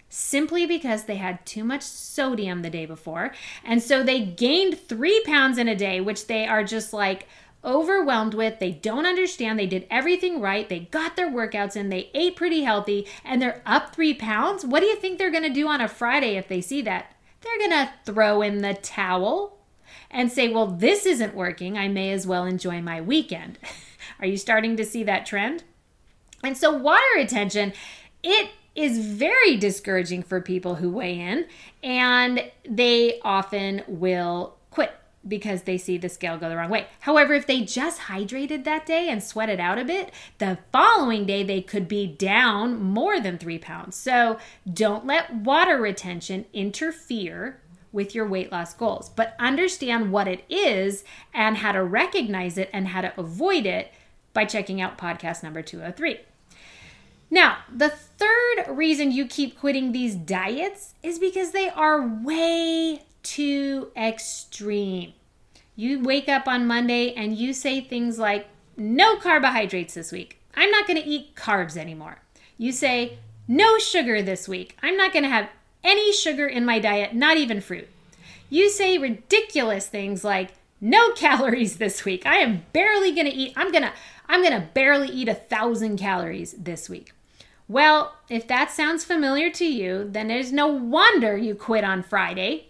simply 0.09 0.67
because 0.67 1.05
they 1.05 1.17
had 1.17 1.45
too 1.47 1.65
much 1.65 1.83
sodium 1.83 2.61
the 2.61 2.69
day 2.69 2.85
before. 2.85 3.33
And 3.65 3.83
so 3.83 4.03
they 4.03 4.21
gained 4.21 4.79
three 4.79 5.23
pounds 5.25 5.57
in 5.57 5.69
a 5.69 5.75
day, 5.75 6.03
which 6.03 6.27
they 6.27 6.47
are 6.47 6.63
just 6.63 6.93
like 6.93 7.27
overwhelmed 7.65 8.35
with. 8.35 8.59
They 8.59 8.73
don't 8.73 9.07
understand. 9.07 9.59
They 9.59 9.67
did 9.67 9.87
everything 9.91 10.41
right. 10.41 10.69
They 10.69 10.81
got 10.81 11.17
their 11.17 11.31
workouts 11.31 11.77
in. 11.77 11.89
They 11.89 12.11
ate 12.13 12.37
pretty 12.37 12.63
healthy 12.63 13.07
and 13.25 13.41
they're 13.41 13.63
up 13.65 13.95
three 13.95 14.13
pounds. 14.13 14.67
What 14.67 14.81
do 14.81 14.87
you 14.87 14.97
think 14.97 15.19
they're 15.19 15.31
going 15.31 15.45
to 15.45 15.51
do 15.51 15.67
on 15.67 15.81
a 15.81 15.89
Friday 15.89 16.37
if 16.37 16.47
they 16.47 16.61
see 16.61 16.83
that? 16.83 17.15
They're 17.41 17.59
going 17.59 17.71
to 17.71 17.93
throw 18.05 18.43
in 18.43 18.59
the 18.59 18.75
towel 18.75 19.59
and 20.13 20.31
say, 20.31 20.49
well, 20.49 20.67
this 20.67 21.07
isn't 21.07 21.35
working. 21.35 21.79
I 21.79 21.89
may 21.89 22.13
as 22.13 22.27
well 22.27 22.45
enjoy 22.45 22.81
my 22.81 23.01
weekend. 23.01 23.59
Are 24.21 24.27
you 24.27 24.37
starting 24.37 24.77
to 24.77 24.85
see 24.85 25.03
that 25.05 25.27
trend? 25.27 25.65
And 26.45 26.57
so, 26.57 26.73
water 26.73 27.03
retention, 27.17 27.73
it 28.23 28.51
is 28.75 28.99
very 28.99 29.57
discouraging 29.57 30.23
for 30.23 30.41
people 30.41 30.77
who 30.77 30.91
weigh 30.91 31.19
in, 31.19 31.47
and 31.83 32.51
they 32.69 33.21
often 33.23 33.83
will 33.87 34.57
quit 34.71 34.93
because 35.27 35.63
they 35.63 35.79
see 35.79 35.99
the 35.99 36.09
scale 36.09 36.37
go 36.37 36.49
the 36.49 36.57
wrong 36.57 36.71
way. 36.71 36.87
However, 37.01 37.35
if 37.35 37.47
they 37.47 37.61
just 37.61 38.03
hydrated 38.03 38.65
that 38.65 38.87
day 38.87 39.09
and 39.09 39.23
sweated 39.23 39.61
out 39.61 39.79
a 39.79 39.85
bit, 39.85 40.11
the 40.39 40.59
following 40.73 41.27
day 41.27 41.45
they 41.45 41.61
could 41.61 41.87
be 41.87 42.07
down 42.07 42.83
more 42.83 43.21
than 43.21 43.39
three 43.39 43.59
pounds. 43.59 43.97
So 43.97 44.39
don't 44.71 45.07
let 45.07 45.33
water 45.33 45.79
retention 45.79 46.47
interfere 46.53 47.61
with 47.93 48.15
your 48.15 48.27
weight 48.27 48.51
loss 48.51 48.75
goals, 48.75 49.09
but 49.11 49.37
understand 49.39 50.11
what 50.11 50.27
it 50.27 50.45
is 50.49 51.05
and 51.35 51.59
how 51.59 51.73
to 51.73 51.85
recognize 51.85 52.59
it 52.59 52.71
and 52.73 52.89
how 52.89 53.03
to 53.03 53.21
avoid 53.21 53.67
it 53.67 53.93
by 54.33 54.45
checking 54.45 54.81
out 54.81 54.99
podcast 54.99 55.43
number 55.43 55.63
203. 55.63 56.19
Now, 57.31 57.59
the 57.75 57.89
third 57.89 58.67
reason 58.69 59.11
you 59.11 59.27
keep 59.27 59.59
quitting 59.59 59.93
these 59.93 60.15
diets 60.15 60.95
is 61.03 61.19
because 61.19 61.53
they 61.53 61.69
are 61.71 62.07
way 62.07 63.05
too 63.23 63.91
extreme. 63.97 65.15
You 65.75 66.01
wake 66.01 66.29
up 66.29 66.47
on 66.47 66.67
Monday 66.67 67.15
and 67.15 67.37
you 67.37 67.55
say 67.55 67.81
things 67.81 68.19
like, 68.19 68.49
no 68.77 69.17
carbohydrates 69.17 69.95
this 69.95 70.13
week. 70.13 70.41
I'm 70.55 70.71
not 70.71 70.87
going 70.87 71.03
to 71.03 71.09
eat 71.09 71.35
carbs 71.35 71.77
anymore. 71.77 72.19
You 72.59 72.73
say, 72.73 73.19
no 73.49 73.79
sugar 73.79 74.23
this 74.23 74.47
week. 74.47 74.77
I'm 74.83 74.97
not 74.97 75.13
going 75.13 75.25
to 75.25 75.31
have 75.31 75.49
any 75.85 76.13
sugar 76.13 76.47
in 76.47 76.65
my 76.65 76.79
diet, 76.79 77.15
not 77.15 77.37
even 77.37 77.61
fruit. 77.61 77.89
You 78.49 78.69
say 78.69 78.99
ridiculous 78.99 79.87
things 79.87 80.25
like, 80.25 80.53
no 80.81 81.13
calories 81.13 81.77
this 81.77 82.05
week. 82.05 82.27
I 82.27 82.37
am 82.37 82.65
barely 82.73 83.13
going 83.13 83.27
to 83.27 83.33
eat. 83.33 83.55
I'm 83.57 83.71
going 83.71 83.85
to 83.85 83.93
I'm 84.29 84.43
going 84.43 84.61
to 84.61 84.69
barely 84.75 85.09
eat 85.09 85.29
a 85.29 85.35
thousand 85.35 85.99
calories 85.99 86.53
this 86.53 86.89
week. 86.89 87.13
Well, 87.69 88.17
if 88.29 88.47
that 88.49 88.71
sounds 88.71 89.05
familiar 89.05 89.51
to 89.51 89.65
you, 89.65 90.09
then 90.11 90.29
there's 90.29 90.53
no 90.53 90.67
wonder 90.67 91.37
you 91.37 91.55
quit 91.55 91.85
on 91.85 92.03
Friday 92.03 92.69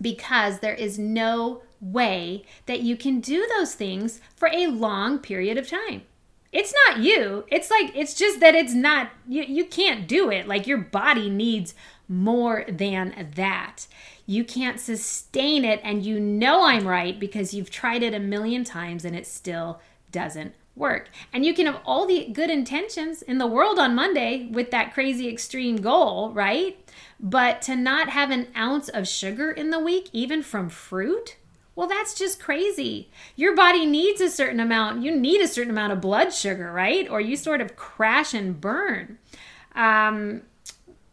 because 0.00 0.58
there 0.58 0.74
is 0.74 0.98
no 0.98 1.62
way 1.80 2.44
that 2.66 2.80
you 2.80 2.96
can 2.96 3.20
do 3.20 3.46
those 3.56 3.74
things 3.74 4.20
for 4.34 4.48
a 4.52 4.66
long 4.66 5.18
period 5.18 5.56
of 5.56 5.68
time. 5.68 6.02
It's 6.52 6.74
not 6.86 6.98
you. 6.98 7.44
It's 7.48 7.70
like 7.70 7.94
it's 7.94 8.14
just 8.14 8.40
that 8.40 8.54
it's 8.54 8.74
not 8.74 9.10
you 9.28 9.42
you 9.42 9.64
can't 9.64 10.08
do 10.08 10.30
it. 10.30 10.48
Like 10.48 10.66
your 10.66 10.78
body 10.78 11.30
needs 11.30 11.74
more 12.08 12.64
than 12.68 13.32
that. 13.36 13.86
You 14.26 14.44
can't 14.44 14.80
sustain 14.80 15.64
it 15.64 15.80
and 15.84 16.04
you 16.04 16.18
know 16.18 16.64
I'm 16.64 16.86
right 16.86 17.18
because 17.18 17.54
you've 17.54 17.70
tried 17.70 18.02
it 18.02 18.14
a 18.14 18.20
million 18.20 18.64
times 18.64 19.04
and 19.04 19.14
it 19.14 19.26
still 19.26 19.80
doesn't 20.10 20.54
work. 20.74 21.10
And 21.32 21.44
you 21.44 21.52
can 21.52 21.66
have 21.66 21.80
all 21.84 22.06
the 22.06 22.28
good 22.32 22.50
intentions 22.50 23.22
in 23.22 23.38
the 23.38 23.46
world 23.46 23.78
on 23.78 23.94
Monday 23.94 24.48
with 24.50 24.70
that 24.70 24.94
crazy 24.94 25.28
extreme 25.28 25.76
goal, 25.76 26.30
right? 26.32 26.78
But 27.20 27.60
to 27.62 27.76
not 27.76 28.10
have 28.10 28.30
an 28.30 28.48
ounce 28.56 28.88
of 28.88 29.08
sugar 29.08 29.50
in 29.50 29.70
the 29.70 29.80
week, 29.80 30.08
even 30.12 30.42
from 30.42 30.68
fruit, 30.68 31.36
well, 31.74 31.88
that's 31.88 32.14
just 32.14 32.40
crazy. 32.40 33.08
Your 33.36 33.54
body 33.54 33.86
needs 33.86 34.20
a 34.20 34.30
certain 34.30 34.60
amount. 34.60 35.02
You 35.02 35.14
need 35.14 35.40
a 35.40 35.48
certain 35.48 35.70
amount 35.70 35.92
of 35.92 36.00
blood 36.00 36.32
sugar, 36.32 36.72
right? 36.72 37.08
Or 37.08 37.20
you 37.20 37.36
sort 37.36 37.60
of 37.60 37.76
crash 37.76 38.34
and 38.34 38.60
burn. 38.60 39.18
Um, 39.74 40.42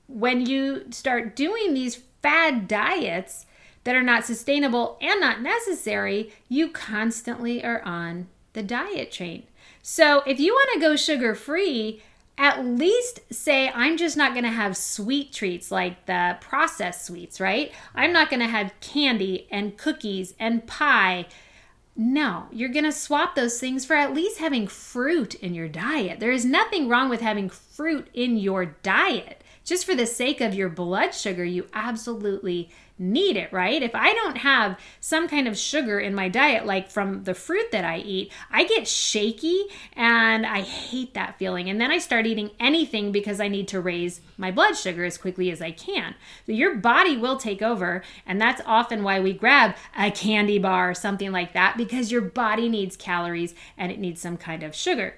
when 0.07 0.45
you 0.45 0.85
start 0.91 1.35
doing 1.35 1.74
these 1.74 2.01
fad 2.21 2.67
diets 2.67 3.45
that 3.83 3.95
are 3.95 4.03
not 4.03 4.25
sustainable 4.25 4.97
and 5.01 5.19
not 5.21 5.41
necessary, 5.41 6.33
you 6.50 6.69
constantly 6.69 7.63
are 7.63 7.81
on 7.83 8.27
the 8.53 8.63
diet 8.63 9.12
train. 9.12 9.43
So 9.81 10.24
if 10.25 10.39
you 10.39 10.53
want 10.53 10.69
to 10.74 10.79
go 10.79 10.95
sugar 10.95 11.35
free, 11.35 12.01
at 12.38 12.65
least 12.65 13.19
say, 13.31 13.69
I'm 13.69 13.95
just 13.97 14.17
not 14.17 14.33
going 14.33 14.43
to 14.43 14.50
have 14.50 14.75
sweet 14.75 15.31
treats 15.31 15.71
like 15.71 16.05
the 16.05 16.38
processed 16.41 17.05
sweets, 17.05 17.39
right? 17.39 17.71
I'm 17.93 18.12
not 18.12 18.29
going 18.29 18.41
to 18.41 18.47
have 18.47 18.74
candy 18.81 19.47
and 19.51 19.77
cookies 19.77 20.33
and 20.39 20.65
pie. 20.67 21.27
No, 21.95 22.47
you're 22.51 22.69
going 22.69 22.83
to 22.85 22.91
swap 22.91 23.35
those 23.35 23.59
things 23.59 23.85
for 23.85 23.95
at 23.95 24.13
least 24.13 24.39
having 24.39 24.67
fruit 24.67 25.35
in 25.35 25.53
your 25.53 25.69
diet. 25.69 26.19
There 26.19 26.31
is 26.31 26.43
nothing 26.43 26.89
wrong 26.89 27.07
with 27.07 27.21
having 27.21 27.50
fruit 27.50 28.09
in 28.13 28.38
your 28.38 28.65
diet. 28.65 29.43
Just 29.65 29.84
for 29.84 29.95
the 29.95 30.05
sake 30.05 30.41
of 30.41 30.53
your 30.53 30.69
blood 30.69 31.15
sugar, 31.15 31.43
you 31.43 31.67
absolutely 31.74 32.69
need 33.00 33.36
it, 33.36 33.51
right? 33.51 33.81
If 33.81 33.95
I 33.95 34.13
don't 34.13 34.38
have 34.38 34.79
some 35.00 35.27
kind 35.27 35.48
of 35.48 35.57
sugar 35.57 36.00
in 36.00 36.13
my 36.13 36.29
diet, 36.29 36.67
like 36.67 36.89
from 36.89 37.24
the 37.24 37.34
fruit 37.34 37.72
that 37.72 37.84
I 37.84 37.98
eat, 37.98 38.31
I 38.51 38.63
get 38.63 38.88
shaky 38.88 39.65
and 39.93 40.45
I 40.45 40.62
hate 40.62 41.15
that 41.15 41.39
feeling. 41.39 41.67
And 41.67 41.81
then 41.81 41.91
I 41.91 41.98
start 41.98 42.27
eating 42.27 42.51
anything 42.60 43.12
because 43.12 43.41
I 43.41 43.48
need 43.48 43.67
to 43.69 43.81
raise 43.81 44.22
my 44.38 44.51
blood 44.51 44.77
sugar 44.77 45.03
as 45.03 45.17
quickly 45.17 45.50
as 45.50 45.63
I 45.63 45.72
can. 45.72 46.13
So 46.45 46.51
your 46.51 46.75
body 46.75 47.17
will 47.17 47.38
take 47.38 47.63
over. 47.63 48.03
And 48.25 48.39
that's 48.39 48.62
often 48.67 49.01
why 49.01 49.19
we 49.19 49.34
grab 49.34 49.75
a 49.98 50.12
candy 50.12 50.60
bar 50.60 50.91
or 50.91 50.93
something 50.93 51.31
like 51.31 51.53
that 51.53 51.75
because 51.75 52.12
your 52.12 52.22
body 52.22 52.69
needs 52.69 52.95
calories 52.95 53.55
and 53.79 53.91
it 53.91 54.00
needs 54.00 54.22
some 54.22 54.38
kind 54.38 54.62
of 54.62 54.75
sugar. 54.75 55.15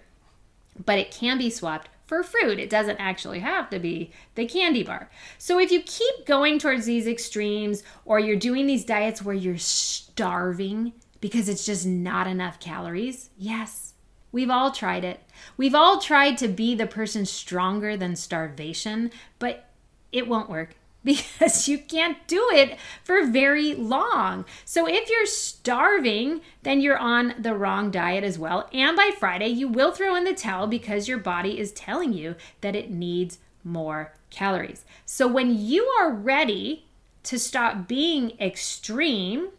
But 0.84 1.00
it 1.00 1.12
can 1.12 1.38
be 1.38 1.50
swapped 1.50 1.90
for 2.08 2.24
fruit. 2.24 2.60
It 2.60 2.70
doesn't 2.70 2.98
actually 2.98 3.40
have 3.40 3.70
to 3.70 3.80
be 3.80 4.12
the 4.36 4.48
candy 4.48 4.82
bar. 4.82 5.12
So 5.38 5.60
if 5.60 5.72
you 5.72 5.82
keep 5.84 6.26
going 6.26 6.58
towards 6.58 6.86
these 6.86 7.06
extremes 7.06 7.84
or 8.06 8.20
you're 8.20 8.38
doing 8.38 8.66
these 8.66 8.86
diets 8.86 9.22
where 9.22 9.36
you're 9.36 9.58
starving 9.58 10.94
because 11.22 11.50
it's 11.50 11.66
just 11.66 11.86
not 11.86 12.26
enough 12.26 12.60
calories, 12.60 13.30
yes, 13.38 13.94
we've 14.32 14.50
all 14.50 14.72
tried 14.72 15.04
it. 15.04 15.20
We've 15.58 15.76
all 15.76 16.00
tried 16.00 16.38
to 16.38 16.48
be 16.48 16.74
the 16.74 16.88
person 16.88 17.26
stronger 17.26 17.98
than 17.98 18.16
starvation, 18.16 19.12
but 19.38 19.70
it 20.12 20.28
won't 20.28 20.50
work 20.50 20.76
because 21.08 21.68
you 21.68 21.78
can't 21.78 22.28
do 22.28 22.50
it 22.54 22.78
for 23.04 23.26
very 23.26 23.74
long. 23.74 24.46
So 24.66 24.88
if 24.88 25.10
you're 25.10 25.26
starving, 25.26 26.42
then 26.64 26.82
you're 26.82 26.98
on 26.98 27.34
the 27.40 27.56
wrong 27.56 27.92
diet 27.92 28.24
as 28.24 28.38
well. 28.38 28.70
And 28.74 28.96
by 28.96 29.12
Friday, 29.18 29.48
you 29.48 29.68
will 29.70 29.92
throw 29.92 30.16
in 30.16 30.26
the 30.26 30.34
towel 30.34 30.68
because 30.68 31.08
your 31.08 31.18
body 31.18 31.60
is 31.60 31.72
telling 31.72 32.12
you 32.12 32.36
that 32.62 32.76
it 32.76 32.92
needs 32.92 33.40
more 33.64 34.14
calories. 34.30 34.84
So 35.06 35.28
when 35.28 35.58
you 35.58 35.86
are 36.00 36.12
ready 36.12 36.86
to 37.24 37.40
stop 37.40 37.88
being 37.88 38.34
extreme, 38.40 39.50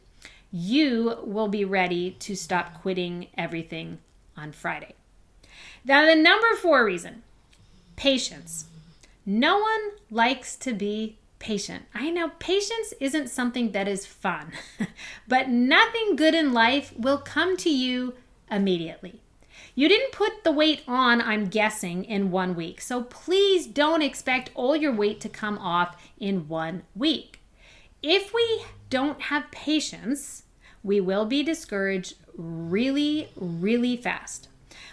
you 0.53 1.19
will 1.25 1.49
be 1.49 1.65
ready 1.65 2.13
to 2.13 2.35
stop 2.35 2.81
quitting 2.81 3.29
everything 3.37 3.99
on 4.37 4.53
Friday. 4.53 4.95
Now, 5.85 6.05
the 6.05 6.15
number 6.15 6.55
four 6.61 6.85
reason 6.85 7.23
patience. 7.97 8.67
No 9.27 9.59
one 9.59 9.91
likes 10.11 10.57
to 10.57 10.73
be 10.73 11.19
patient. 11.39 11.85
I 11.95 12.11
know 12.11 12.31
patience 12.39 12.95
isn't 13.01 13.29
something 13.29 13.73
that 13.73 13.89
is 13.89 14.07
fun, 14.07 14.53
but 15.29 15.49
nothing 15.49 16.17
good 16.17 16.35
in 16.35 16.53
life 16.53 16.93
will 16.97 17.19
come 17.19 17.57
to 17.59 17.71
you 17.71 18.15
immediately. 18.51 19.21
You 19.75 19.89
didn't 19.89 20.13
put 20.13 20.45
the 20.45 20.53
weight 20.53 20.83
on, 20.89 21.21
I'm 21.21 21.47
guessing, 21.47 22.05
in 22.05 22.31
one 22.31 22.57
week. 22.57 22.81
So 22.81 23.05
please 23.05 23.67
don't 23.67 24.03
expect 24.03 24.51
all 24.55 24.75
your 24.75 24.93
weight 24.93 25.21
to 25.21 25.29
come 25.29 25.59
off 25.59 25.97
in 26.19 26.49
one 26.49 26.83
week. 26.95 27.41
If 28.03 28.33
we 28.33 28.65
don't 28.91 29.21
have 29.23 29.51
patience, 29.51 30.45
we 30.83 31.01
will 31.01 31.27
be 31.27 31.43
discouraged 31.43 32.15
really, 32.37 33.29
really 33.37 33.97
fast. 33.97 34.49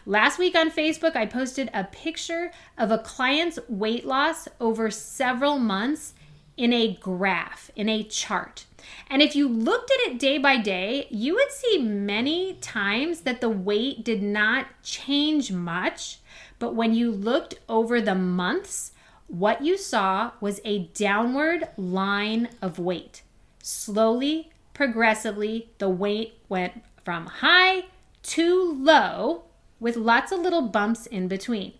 Last 0.08 0.38
week 0.38 0.56
on 0.56 0.70
Facebook, 0.70 1.16
I 1.16 1.25
posted 1.25 1.70
a 1.74 1.86
picture 1.86 2.52
of 2.78 2.92
a 2.92 3.00
client's 3.00 3.58
weight 3.68 4.06
loss 4.06 4.48
over 4.60 4.92
several 4.92 5.58
months 5.58 6.14
in 6.58 6.74
a 6.74 6.96
graph, 7.02 7.70
in 7.76 7.90
a 7.90 8.04
chart. 8.04 8.66
And 9.10 9.22
if 9.22 9.36
you 9.36 9.48
looked 9.48 9.92
at 9.92 10.12
it 10.12 10.20
day 10.20 10.38
by 10.38 10.58
day, 10.58 11.08
you 11.10 11.36
would 11.36 11.52
see 11.52 11.80
many 11.80 12.54
times 12.56 13.22
that 13.22 13.42
the 13.42 13.50
weight 13.50 14.04
did 14.04 14.22
not 14.22 14.68
change 14.84 15.52
much. 15.52 16.20
But 16.60 16.76
when 16.76 16.94
you 16.94 17.12
looked 17.12 17.56
over 17.68 18.00
the 18.00 18.16
months, 18.16 18.92
what 19.28 19.64
you 19.64 19.78
saw 19.78 20.32
was 20.40 20.62
a 20.64 20.88
downward 20.94 21.68
line 21.78 22.50
of 22.62 22.80
weight. 22.80 23.24
Slowly, 23.62 24.52
progressively, 24.74 25.70
the 25.80 25.90
weight 25.90 26.36
went 26.48 26.84
from 27.04 27.26
high 27.26 27.86
to 28.24 28.74
low 28.74 29.44
with 29.80 29.96
lots 29.96 30.32
of 30.32 30.40
little 30.40 30.64
bumps 30.64 31.06
in 31.08 31.28
between. 31.28 31.74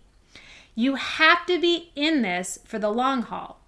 You 0.74 0.96
have 0.96 1.46
to 1.46 1.60
be 1.60 1.90
in 1.96 2.22
this 2.22 2.58
for 2.64 2.78
the 2.78 2.90
long 2.90 3.22
haul. 3.22 3.60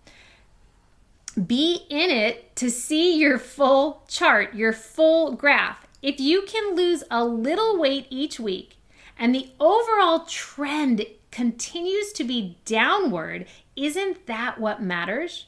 Be 1.46 1.86
in 1.88 2.10
it 2.10 2.56
to 2.56 2.70
see 2.70 3.16
your 3.16 3.38
full 3.38 4.02
chart, 4.08 4.54
your 4.54 4.72
full 4.72 5.32
graph. 5.32 5.86
If 6.02 6.18
you 6.18 6.42
can 6.42 6.74
lose 6.74 7.04
a 7.10 7.24
little 7.24 7.78
weight 7.78 8.06
each 8.10 8.40
week 8.40 8.76
and 9.18 9.34
the 9.34 9.50
overall 9.60 10.20
trend 10.20 11.04
continues 11.30 12.12
to 12.12 12.24
be 12.24 12.56
downward, 12.64 13.46
isn't 13.76 14.26
that 14.26 14.58
what 14.58 14.82
matters? 14.82 15.46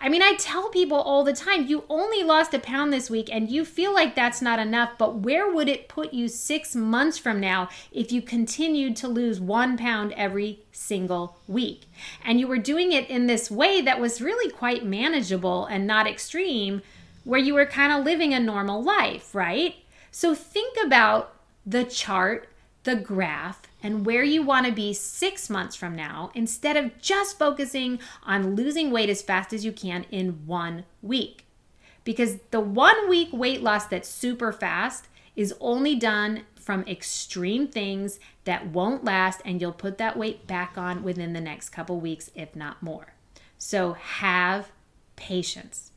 I 0.00 0.08
mean, 0.08 0.22
I 0.22 0.34
tell 0.38 0.68
people 0.68 0.98
all 0.98 1.24
the 1.24 1.32
time, 1.32 1.66
you 1.66 1.84
only 1.88 2.22
lost 2.22 2.54
a 2.54 2.58
pound 2.58 2.92
this 2.92 3.10
week 3.10 3.28
and 3.32 3.50
you 3.50 3.64
feel 3.64 3.92
like 3.92 4.14
that's 4.14 4.40
not 4.40 4.58
enough, 4.58 4.92
but 4.98 5.16
where 5.16 5.50
would 5.50 5.68
it 5.68 5.88
put 5.88 6.14
you 6.14 6.28
six 6.28 6.74
months 6.74 7.18
from 7.18 7.40
now 7.40 7.68
if 7.92 8.12
you 8.12 8.22
continued 8.22 8.96
to 8.96 9.08
lose 9.08 9.40
one 9.40 9.76
pound 9.76 10.12
every 10.12 10.60
single 10.72 11.38
week? 11.46 11.82
And 12.24 12.40
you 12.40 12.46
were 12.46 12.58
doing 12.58 12.92
it 12.92 13.10
in 13.10 13.26
this 13.26 13.50
way 13.50 13.80
that 13.80 14.00
was 14.00 14.20
really 14.20 14.50
quite 14.50 14.84
manageable 14.84 15.66
and 15.66 15.86
not 15.86 16.06
extreme, 16.06 16.82
where 17.24 17.40
you 17.40 17.54
were 17.54 17.66
kind 17.66 17.92
of 17.92 18.04
living 18.04 18.32
a 18.32 18.40
normal 18.40 18.82
life, 18.82 19.34
right? 19.34 19.74
So 20.10 20.34
think 20.34 20.76
about 20.82 21.34
the 21.66 21.84
chart, 21.84 22.48
the 22.84 22.96
graph, 22.96 23.67
and 23.82 24.04
where 24.04 24.24
you 24.24 24.42
want 24.42 24.66
to 24.66 24.72
be 24.72 24.92
six 24.92 25.48
months 25.48 25.76
from 25.76 25.94
now 25.94 26.30
instead 26.34 26.76
of 26.76 26.98
just 27.00 27.38
focusing 27.38 27.98
on 28.24 28.54
losing 28.54 28.90
weight 28.90 29.08
as 29.08 29.22
fast 29.22 29.52
as 29.52 29.64
you 29.64 29.72
can 29.72 30.04
in 30.10 30.46
one 30.46 30.84
week. 31.02 31.44
Because 32.04 32.38
the 32.50 32.60
one 32.60 33.08
week 33.08 33.28
weight 33.32 33.62
loss 33.62 33.86
that's 33.86 34.08
super 34.08 34.52
fast 34.52 35.08
is 35.36 35.54
only 35.60 35.94
done 35.94 36.42
from 36.56 36.82
extreme 36.82 37.68
things 37.68 38.18
that 38.44 38.66
won't 38.66 39.04
last, 39.04 39.40
and 39.44 39.60
you'll 39.60 39.72
put 39.72 39.98
that 39.98 40.16
weight 40.16 40.46
back 40.46 40.76
on 40.76 41.02
within 41.02 41.32
the 41.32 41.40
next 41.40 41.70
couple 41.70 42.00
weeks, 42.00 42.30
if 42.34 42.56
not 42.56 42.82
more. 42.82 43.14
So 43.56 43.92
have 43.92 44.70
patience. 45.16 45.92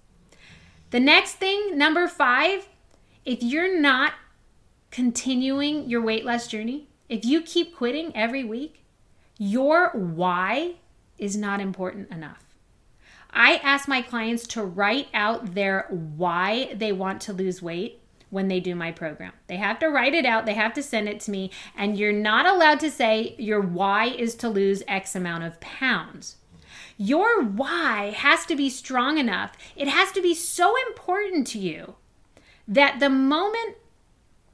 The 0.91 0.99
next 0.99 1.33
thing, 1.35 1.77
number 1.77 2.07
five, 2.07 2.67
if 3.25 3.41
you're 3.41 3.79
not 3.79 4.13
continuing 4.91 5.89
your 5.89 6.01
weight 6.01 6.25
loss 6.25 6.47
journey, 6.47 6.87
if 7.11 7.25
you 7.25 7.41
keep 7.41 7.75
quitting 7.75 8.15
every 8.15 8.45
week, 8.45 8.85
your 9.37 9.89
why 9.89 10.75
is 11.17 11.35
not 11.35 11.59
important 11.59 12.09
enough. 12.09 12.45
I 13.29 13.55
ask 13.57 13.85
my 13.85 14.01
clients 14.01 14.47
to 14.47 14.63
write 14.63 15.09
out 15.13 15.53
their 15.53 15.87
why 15.89 16.73
they 16.73 16.93
want 16.93 17.19
to 17.23 17.33
lose 17.33 17.61
weight 17.61 17.99
when 18.29 18.47
they 18.47 18.61
do 18.61 18.75
my 18.75 18.93
program. 18.93 19.33
They 19.47 19.57
have 19.57 19.77
to 19.79 19.89
write 19.89 20.13
it 20.13 20.25
out, 20.25 20.45
they 20.45 20.53
have 20.53 20.73
to 20.73 20.81
send 20.81 21.09
it 21.09 21.19
to 21.21 21.31
me, 21.31 21.51
and 21.75 21.97
you're 21.97 22.13
not 22.13 22.45
allowed 22.45 22.79
to 22.79 22.89
say 22.89 23.35
your 23.37 23.59
why 23.59 24.05
is 24.05 24.33
to 24.35 24.47
lose 24.47 24.81
X 24.87 25.13
amount 25.13 25.43
of 25.43 25.59
pounds. 25.59 26.37
Your 26.95 27.43
why 27.43 28.11
has 28.15 28.45
to 28.45 28.55
be 28.55 28.69
strong 28.69 29.17
enough, 29.17 29.51
it 29.75 29.89
has 29.89 30.13
to 30.13 30.21
be 30.21 30.33
so 30.33 30.75
important 30.87 31.45
to 31.47 31.59
you 31.59 31.95
that 32.69 33.01
the 33.01 33.09
moment 33.09 33.75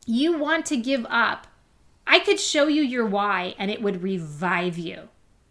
you 0.07 0.35
want 0.35 0.65
to 0.67 0.77
give 0.77 1.05
up, 1.07 1.45
I 2.07 2.19
could 2.19 2.39
show 2.39 2.67
you 2.67 2.81
your 2.81 3.05
why 3.05 3.53
and 3.59 3.69
it 3.69 3.81
would 3.81 4.01
revive 4.01 4.77
you, 4.77 5.09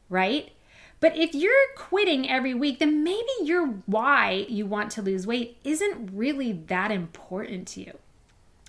right? 0.08 0.50
But 0.98 1.16
if 1.16 1.34
you're 1.34 1.52
quitting 1.76 2.28
every 2.28 2.54
week, 2.54 2.78
then 2.78 3.04
maybe 3.04 3.28
your 3.42 3.66
why 3.84 4.46
you 4.48 4.64
want 4.64 4.90
to 4.92 5.02
lose 5.02 5.26
weight 5.26 5.58
isn't 5.62 6.10
really 6.12 6.52
that 6.52 6.90
important 6.90 7.68
to 7.68 7.80
you. 7.80 7.98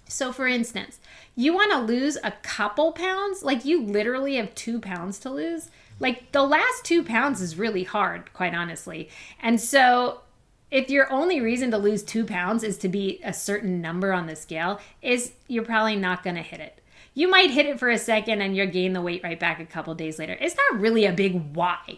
So, 0.10 0.32
for 0.32 0.48
instance, 0.48 1.00
you 1.36 1.54
want 1.54 1.72
to 1.72 1.80
lose 1.80 2.18
a 2.24 2.32
couple 2.32 2.92
pounds, 2.92 3.44
like 3.44 3.66
you 3.66 3.82
literally 3.82 4.36
have 4.36 4.54
two 4.56 4.80
pounds 4.80 5.20
to 5.20 5.30
lose. 5.30 5.70
Like 6.00 6.32
the 6.32 6.44
last 6.44 6.84
two 6.84 7.04
pounds 7.04 7.42
is 7.42 7.58
really 7.58 7.84
hard, 7.84 8.32
quite 8.34 8.54
honestly. 8.54 9.10
And 9.42 9.60
so, 9.60 10.22
if 10.70 10.90
your 10.90 11.12
only 11.12 11.40
reason 11.40 11.72
to 11.72 11.78
lose 11.78 12.04
two 12.04 12.26
pounds 12.26 12.64
is 12.64 12.78
to 12.80 12.90
be 12.90 13.22
a 13.24 13.34
certain 13.34 13.82
number 13.82 14.12
on 14.12 14.28
the 14.28 14.36
scale, 14.36 14.80
is 15.02 15.32
you're 15.48 15.64
probably 15.64 15.96
not 15.96 16.24
going 16.24 16.36
to 16.36 16.42
hit 16.42 16.60
it 16.60 16.77
you 17.18 17.28
might 17.28 17.50
hit 17.50 17.66
it 17.66 17.80
for 17.80 17.90
a 17.90 17.98
second 17.98 18.42
and 18.42 18.56
you'll 18.56 18.68
gain 18.68 18.94
the 18.94 19.02
weight 19.02 19.24
right 19.24 19.40
back 19.40 19.60
a 19.60 19.66
couple 19.66 19.96
days 19.96 20.20
later. 20.20 20.38
It's 20.40 20.56
not 20.56 20.80
really 20.80 21.04
a 21.04 21.12
big 21.12 21.56
why. 21.56 21.98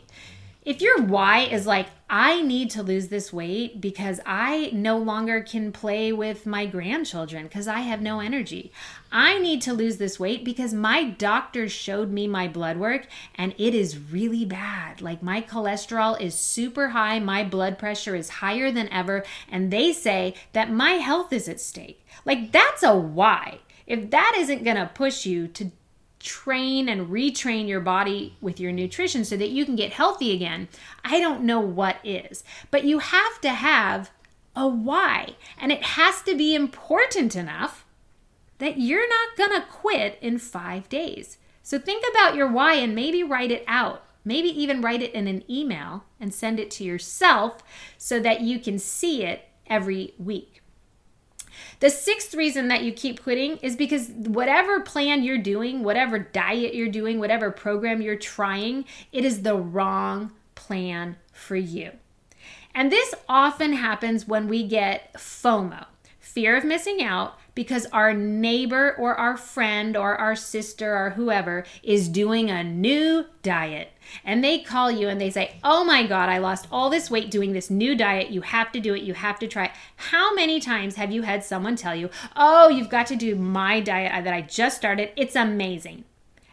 If 0.64 0.82
your 0.82 1.02
why 1.02 1.40
is 1.40 1.68
like, 1.68 1.88
I 2.10 2.42
need 2.42 2.70
to 2.72 2.84
lose 2.84 3.10
this 3.10 3.34
weight 3.34 3.82
because 3.82 4.22
I 4.26 4.70
no 4.72 4.98
longer 4.98 5.42
can 5.42 5.74
play 5.74 6.14
with 6.14 6.46
my 6.46 6.66
grandchildren 6.66 7.44
because 7.44 7.68
I 7.68 7.82
have 7.82 8.02
no 8.02 8.22
energy. 8.22 8.72
I 9.12 9.40
need 9.40 9.62
to 9.64 9.74
lose 9.74 9.98
this 9.98 10.22
weight 10.22 10.46
because 10.46 10.74
my 10.74 11.04
doctor 11.04 11.68
showed 11.68 12.12
me 12.12 12.26
my 12.26 12.48
blood 12.48 12.78
work 12.78 13.06
and 13.36 13.54
it 13.58 13.76
is 13.76 14.00
really 14.00 14.46
bad. 14.46 15.02
Like 15.02 15.22
my 15.22 15.42
cholesterol 15.42 16.20
is 16.22 16.34
super 16.34 16.90
high, 16.90 17.20
my 17.20 17.44
blood 17.44 17.78
pressure 17.78 18.16
is 18.16 18.30
higher 18.30 18.72
than 18.72 18.88
ever, 18.88 19.26
and 19.50 19.70
they 19.70 19.92
say 19.92 20.34
that 20.54 20.72
my 20.72 20.92
health 20.92 21.34
is 21.34 21.50
at 21.50 21.60
stake. 21.60 22.06
Like 22.24 22.54
that's 22.54 22.84
a 22.84 22.96
why. 22.96 23.60
If 23.90 24.12
that 24.12 24.36
isn't 24.38 24.64
going 24.64 24.78
to 24.78 24.92
push 24.94 25.26
you 25.26 25.48
to 25.50 25.72
train 26.20 26.88
and 26.88 27.10
retrain 27.10 27.68
your 27.68 27.80
body 27.80 28.38
with 28.40 28.60
your 28.60 28.72
nutrition 28.72 29.26
so 29.26 29.36
that 29.36 29.50
you 29.50 29.66
can 29.66 29.76
get 29.76 29.94
healthy 29.94 30.32
again, 30.32 30.70
I 31.04 31.20
don't 31.20 31.44
know 31.44 31.60
what 31.60 31.98
is. 32.04 32.44
But 32.72 32.86
you 32.86 33.00
have 33.00 33.42
to 33.42 33.50
have 33.50 34.12
a 34.56 34.68
why, 34.68 35.36
and 35.58 35.72
it 35.72 35.84
has 35.84 36.22
to 36.24 36.36
be 36.36 36.54
important 36.54 37.36
enough 37.36 37.86
that 38.60 38.78
you're 38.78 39.10
not 39.10 39.38
going 39.38 39.60
to 39.60 39.68
quit 39.68 40.20
in 40.22 40.38
five 40.38 40.88
days. 40.90 41.38
So 41.64 41.80
think 41.80 42.04
about 42.12 42.36
your 42.36 42.52
why 42.52 42.76
and 42.76 42.94
maybe 42.94 43.24
write 43.24 43.52
it 43.52 43.64
out. 43.68 44.04
Maybe 44.26 44.50
even 44.50 44.82
write 44.82 45.02
it 45.02 45.14
in 45.14 45.28
an 45.28 45.50
email 45.50 46.04
and 46.20 46.34
send 46.34 46.60
it 46.60 46.70
to 46.72 46.84
yourself 46.84 47.64
so 47.98 48.20
that 48.20 48.42
you 48.42 48.60
can 48.60 48.78
see 48.78 49.24
it 49.24 49.48
every 49.66 50.14
week. 50.20 50.59
The 51.80 51.90
sixth 51.90 52.34
reason 52.34 52.68
that 52.68 52.84
you 52.84 52.92
keep 52.92 53.24
quitting 53.24 53.58
is 53.58 53.76
because 53.76 54.10
whatever 54.10 54.82
plan 54.82 55.24
you're 55.24 55.38
doing, 55.38 55.84
whatever 55.84 56.20
diet 56.20 56.76
you're 56.76 56.90
doing, 56.90 57.20
whatever 57.20 57.52
program 57.52 58.02
you're 58.02 58.16
trying, 58.16 58.86
it 59.12 59.26
is 59.26 59.42
the 59.42 59.56
wrong 59.56 60.32
plan 60.56 61.16
for 61.32 61.56
you. 61.56 61.92
And 62.76 62.92
this 62.92 63.16
often 63.28 63.74
happens 63.74 64.28
when 64.28 64.48
we 64.48 64.68
get 64.68 65.14
FOMO, 65.14 65.86
fear 66.20 66.56
of 66.56 66.64
missing 66.64 67.02
out, 67.02 67.39
because 67.56 67.86
our 67.88 68.14
neighbor 68.14 68.96
or 68.98 69.16
our 69.16 69.38
friend 69.38 69.98
or 69.98 70.16
our 70.16 70.36
sister 70.36 70.96
or 70.96 71.12
whoever 71.12 71.66
is 71.84 72.08
doing 72.08 72.50
a 72.50 72.64
new 72.64 73.26
diet 73.44 73.92
and 74.24 74.44
they 74.44 74.60
call 74.60 74.92
you 74.92 75.08
and 75.08 75.20
they 75.20 75.30
say, 75.30 75.56
Oh 75.64 75.84
my 75.84 76.06
God, 76.06 76.30
I 76.30 76.38
lost 76.38 76.68
all 76.72 76.90
this 76.90 77.12
weight 77.12 77.32
doing 77.32 77.54
this 77.54 77.70
new 77.70 77.96
diet. 77.96 78.32
You 78.32 78.42
have 78.42 78.72
to 78.72 78.80
do 78.80 78.94
it. 78.94 79.04
You 79.04 79.14
have 79.14 79.40
to 79.40 79.48
try 79.48 79.66
it. 79.66 79.72
How 79.96 80.34
many 80.34 80.60
times 80.60 80.96
have 80.96 81.12
you 81.12 81.24
had 81.24 81.44
someone 81.44 81.76
tell 81.76 81.96
you, 81.96 82.10
Oh, 82.36 82.70
you've 82.70 82.90
got 82.90 83.08
to 83.08 83.16
do 83.16 83.36
my 83.36 83.80
diet 83.80 84.24
that 84.24 84.34
I 84.34 84.42
just 84.42 84.78
started? 84.78 85.12
It's 85.16 85.36
amazing. 85.36 86.06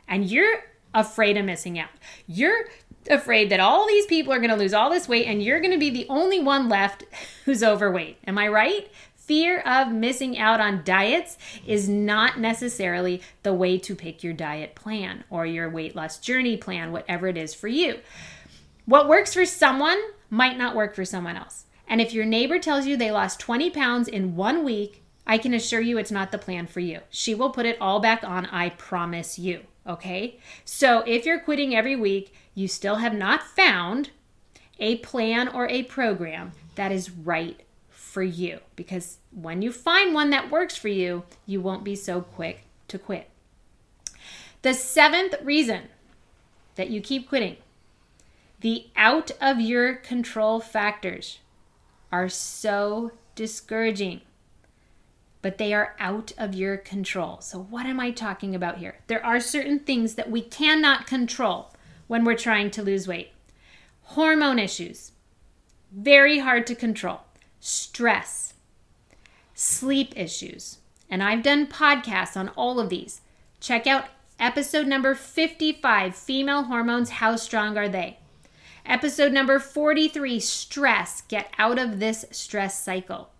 And 0.09 0.31
you're 0.31 0.65
afraid 0.95 1.37
of 1.37 1.45
missing 1.45 1.79
out. 1.79 1.91
You're 2.27 2.67
afraid 3.11 3.51
that 3.51 3.61
all 3.61 3.87
these 3.87 4.07
people 4.07 4.33
are 4.33 4.39
going 4.39 4.51
to 4.51 4.57
lose 4.57 4.75
all 4.75 4.91
this 4.91 5.09
weight 5.09 5.27
and 5.27 5.43
you're 5.43 5.61
going 5.61 5.73
to 5.73 5.79
be 5.79 5.91
the 5.91 6.07
only 6.09 6.41
one 6.41 6.69
left 6.69 7.05
who's 7.45 7.63
overweight. 7.63 8.19
Am 8.27 8.39
I 8.39 8.49
right? 8.49 8.91
Fear 9.27 9.61
of 9.61 9.93
missing 9.93 10.39
out 10.39 10.61
on 10.61 10.85
diets 10.85 11.37
is 11.67 11.89
not 11.89 12.39
necessarily 12.39 13.21
the 13.43 13.55
way 13.55 13.79
to 13.79 13.95
pick 13.95 14.23
your 14.23 14.33
diet 14.33 14.75
plan 14.75 15.25
or 15.31 15.45
your 15.45 15.69
weight 15.69 15.97
loss 15.97 16.19
journey 16.19 16.57
plan, 16.57 16.93
whatever 16.93 17.27
it 17.29 17.37
is 17.37 17.55
for 17.55 17.69
you. 17.69 17.99
What 18.85 19.09
works 19.09 19.35
for 19.35 19.45
someone 19.45 20.01
might 20.31 20.57
not 20.57 20.77
work 20.77 20.95
for 20.95 21.05
someone 21.05 21.37
else. 21.37 21.65
And 21.89 22.01
if 22.01 22.13
your 22.13 22.25
neighbor 22.25 22.59
tells 22.59 22.87
you 22.87 22.97
they 22.97 23.11
lost 23.11 23.41
20 23.41 23.71
pounds 23.71 24.09
in 24.09 24.37
one 24.37 24.65
week, 24.65 25.03
I 25.27 25.39
can 25.39 25.55
assure 25.55 25.81
you 25.81 25.99
it's 25.99 26.11
not 26.11 26.31
the 26.31 26.39
plan 26.39 26.67
for 26.67 26.81
you. 26.81 27.01
She 27.11 27.35
will 27.35 27.51
put 27.51 27.67
it 27.67 27.79
all 27.81 28.01
back 28.01 28.23
on, 28.23 28.47
I 28.47 28.71
promise 28.71 29.39
you. 29.39 29.63
Okay? 29.87 30.39
So 30.65 31.01
if 31.07 31.27
you're 31.27 31.41
quitting 31.41 31.75
every 31.75 31.97
week, 31.97 32.33
you 32.55 32.69
still 32.69 32.97
have 32.97 33.15
not 33.15 33.43
found 33.43 34.11
a 34.79 34.97
plan 34.99 35.49
or 35.49 35.69
a 35.69 35.85
program 35.85 36.53
that 36.77 36.93
is 36.93 37.11
right 37.11 37.61
for 38.17 38.23
you 38.23 38.61
because 38.77 39.19
when 39.31 39.61
you 39.61 39.71
find 39.71 40.15
one 40.15 40.31
that 40.31 40.51
works 40.51 40.75
for 40.75 40.89
you, 40.89 41.23
you 41.45 41.61
won't 41.61 41.85
be 41.85 41.95
so 41.95 42.23
quick 42.23 42.63
to 42.89 42.99
quit. 42.99 43.29
The 44.63 44.73
seventh 44.73 45.35
reason 45.43 45.89
that 46.77 46.89
you 46.89 47.03
keep 47.03 47.29
quitting 47.29 47.59
the 48.63 48.87
out 48.97 49.33
of 49.39 49.61
your 49.61 49.97
control 49.97 50.61
factors 50.61 51.41
are 52.11 52.31
so 52.31 53.13
discouraging, 53.35 54.23
but 55.43 55.59
they 55.59 55.75
are 55.75 55.95
out 55.99 56.33
of 56.39 56.55
your 56.55 56.79
control. 56.79 57.43
So, 57.43 57.59
what 57.59 57.85
am 57.85 58.01
I 58.01 58.13
talking 58.13 58.55
about 58.55 58.79
here? 58.79 58.97
There 59.09 59.23
are 59.23 59.41
certain 59.41 59.81
things 59.81 60.15
that 60.15 60.31
we 60.31 60.41
cannot 60.41 61.07
control 61.07 61.75
when 62.07 62.25
we're 62.25 62.35
trying 62.35 62.71
to 62.71 62.83
lose 62.83 63.07
weight. 63.07 63.33
Hormone 64.05 64.59
issues, 64.59 65.13
very 65.93 66.39
hard 66.39 66.67
to 66.69 66.75
control 66.75 67.21
stress, 67.67 68.55
sleep 69.53 70.13
issues. 70.17 70.79
And 71.11 71.21
I've 71.21 71.43
done 71.43 71.67
podcasts 71.67 72.37
on 72.37 72.49
all 72.51 72.79
of 72.79 72.91
these. 72.91 73.23
check 73.59 73.89
out 73.89 74.07
episode 74.39 74.87
number 74.87 75.15
55 75.17 76.15
Female 76.15 76.65
Hormones 76.65 77.11
How 77.11 77.35
Strong 77.35 77.77
Are 77.77 77.89
They? 77.89 78.19
Episode 78.85 79.33
number 79.33 79.59
43 79.59 80.39
Stress 80.39 81.23
Get 81.23 81.53
Out 81.59 81.77
of 81.79 81.99
This 81.99 82.25
Stress 82.31 82.81
Cycle. 82.81 83.31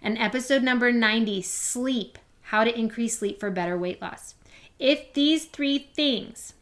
And 0.00 0.16
episode 0.16 0.62
number 0.62 0.90
90 0.90 1.42
Sleep 1.42 2.18
How 2.42 2.64
to 2.64 2.78
Increase 2.78 3.18
Sleep 3.18 3.38
for 3.38 3.50
Better 3.50 3.76
Weight 3.76 4.00
Loss. 4.00 4.36
If 4.78 5.12
these 5.12 5.44
three 5.44 5.78
things 5.78 6.54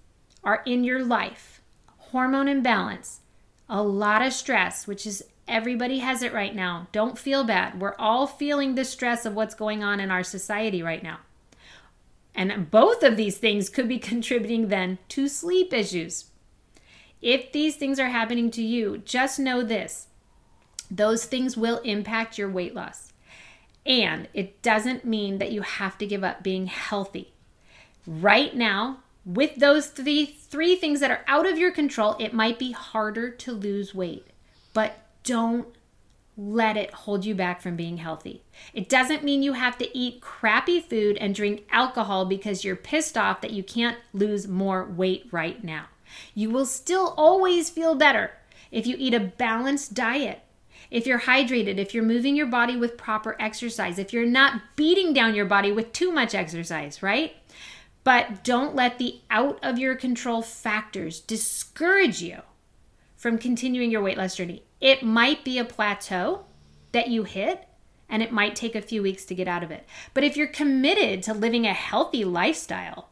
are 0.42 0.62
in 0.66 0.82
your 0.82 1.04
life 1.04 1.60
hormone 2.10 2.48
imbalance, 2.48 3.20
a 3.68 3.82
lot 3.82 4.22
of 4.22 4.32
stress, 4.32 4.88
which 4.88 5.06
is 5.06 5.24
everybody 5.46 5.98
has 5.98 6.22
it 6.22 6.32
right 6.32 6.54
now. 6.54 6.88
Don't 6.92 7.18
feel 7.18 7.44
bad. 7.44 7.80
We're 7.80 7.96
all 7.98 8.26
feeling 8.26 8.74
the 8.74 8.84
stress 8.84 9.26
of 9.26 9.34
what's 9.34 9.54
going 9.54 9.82
on 9.82 10.00
in 10.00 10.10
our 10.10 10.22
society 10.22 10.82
right 10.82 11.02
now. 11.02 11.18
And 12.34 12.70
both 12.70 13.02
of 13.02 13.16
these 13.16 13.38
things 13.38 13.68
could 13.68 13.88
be 13.88 13.98
contributing 14.10 14.68
then 14.68 14.98
to 15.10 15.28
sleep 15.28 15.72
issues. 15.72 16.26
If 17.22 17.52
these 17.52 17.76
things 17.76 17.98
are 17.98 18.08
happening 18.08 18.50
to 18.52 18.62
you, 18.62 18.98
just 18.98 19.38
know 19.38 19.62
this 19.62 20.08
those 20.90 21.24
things 21.24 21.56
will 21.56 21.78
impact 21.78 22.38
your 22.38 22.50
weight 22.50 22.74
loss. 22.74 23.12
And 23.86 24.28
it 24.32 24.62
doesn't 24.62 25.04
mean 25.04 25.38
that 25.38 25.50
you 25.50 25.62
have 25.62 25.98
to 25.98 26.06
give 26.06 26.22
up 26.22 26.42
being 26.42 26.66
healthy. 26.66 27.32
Right 28.06 28.54
now, 28.54 28.98
with 29.24 29.56
those 29.56 29.88
three, 29.88 30.26
three 30.26 30.76
things 30.76 31.00
that 31.00 31.10
are 31.10 31.24
out 31.26 31.46
of 31.46 31.58
your 31.58 31.72
control, 31.72 32.16
it 32.18 32.34
might 32.34 32.58
be 32.58 32.72
harder 32.72 33.30
to 33.30 33.52
lose 33.52 33.94
weight. 33.94 34.26
But 34.72 35.03
don't 35.24 35.66
let 36.36 36.76
it 36.76 36.90
hold 36.90 37.24
you 37.24 37.34
back 37.34 37.60
from 37.60 37.76
being 37.76 37.98
healthy. 37.98 38.42
It 38.72 38.88
doesn't 38.88 39.24
mean 39.24 39.42
you 39.42 39.52
have 39.52 39.78
to 39.78 39.96
eat 39.96 40.20
crappy 40.20 40.80
food 40.80 41.16
and 41.18 41.34
drink 41.34 41.64
alcohol 41.70 42.24
because 42.24 42.64
you're 42.64 42.76
pissed 42.76 43.16
off 43.16 43.40
that 43.40 43.52
you 43.52 43.62
can't 43.62 43.98
lose 44.12 44.48
more 44.48 44.84
weight 44.84 45.26
right 45.30 45.62
now. 45.62 45.86
You 46.34 46.50
will 46.50 46.66
still 46.66 47.14
always 47.16 47.70
feel 47.70 47.94
better 47.94 48.32
if 48.70 48.86
you 48.86 48.96
eat 48.98 49.14
a 49.14 49.20
balanced 49.20 49.94
diet, 49.94 50.40
if 50.90 51.06
you're 51.06 51.20
hydrated, 51.20 51.78
if 51.78 51.94
you're 51.94 52.02
moving 52.02 52.34
your 52.34 52.46
body 52.46 52.76
with 52.76 52.96
proper 52.96 53.36
exercise, 53.40 53.98
if 53.98 54.12
you're 54.12 54.26
not 54.26 54.60
beating 54.74 55.12
down 55.12 55.34
your 55.34 55.46
body 55.46 55.70
with 55.70 55.92
too 55.92 56.10
much 56.10 56.34
exercise, 56.34 57.02
right? 57.02 57.36
But 58.02 58.42
don't 58.44 58.74
let 58.74 58.98
the 58.98 59.20
out 59.30 59.58
of 59.62 59.78
your 59.78 59.94
control 59.94 60.42
factors 60.42 61.20
discourage 61.20 62.20
you 62.20 62.42
from 63.24 63.38
continuing 63.38 63.90
your 63.90 64.02
weight 64.02 64.18
loss 64.18 64.36
journey. 64.36 64.62
It 64.82 65.02
might 65.02 65.46
be 65.46 65.56
a 65.56 65.64
plateau 65.64 66.44
that 66.92 67.08
you 67.08 67.22
hit, 67.22 67.66
and 68.06 68.22
it 68.22 68.30
might 68.30 68.54
take 68.54 68.74
a 68.74 68.82
few 68.82 69.00
weeks 69.00 69.24
to 69.24 69.34
get 69.34 69.48
out 69.48 69.62
of 69.62 69.70
it. 69.70 69.86
But 70.12 70.24
if 70.24 70.36
you're 70.36 70.46
committed 70.46 71.22
to 71.22 71.32
living 71.32 71.66
a 71.66 71.72
healthy 71.72 72.22
lifestyle 72.22 73.08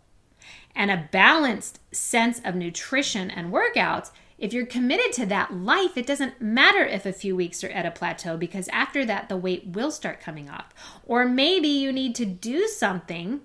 and 0.76 0.90
a 0.90 1.08
balanced 1.10 1.80
sense 1.94 2.42
of 2.44 2.54
nutrition 2.54 3.30
and 3.30 3.50
workouts, 3.50 4.10
if 4.36 4.52
you're 4.52 4.66
committed 4.66 5.14
to 5.14 5.24
that 5.24 5.54
life, 5.54 5.96
it 5.96 6.06
doesn't 6.06 6.42
matter 6.42 6.84
if 6.84 7.06
a 7.06 7.12
few 7.14 7.34
weeks 7.34 7.64
are 7.64 7.70
at 7.70 7.86
a 7.86 7.90
plateau 7.90 8.36
because 8.36 8.68
after 8.68 9.06
that, 9.06 9.30
the 9.30 9.36
weight 9.38 9.68
will 9.68 9.90
start 9.90 10.20
coming 10.20 10.50
off. 10.50 10.74
Or 11.06 11.24
maybe 11.24 11.68
you 11.68 11.90
need 11.90 12.14
to 12.16 12.26
do 12.26 12.66
something 12.66 13.40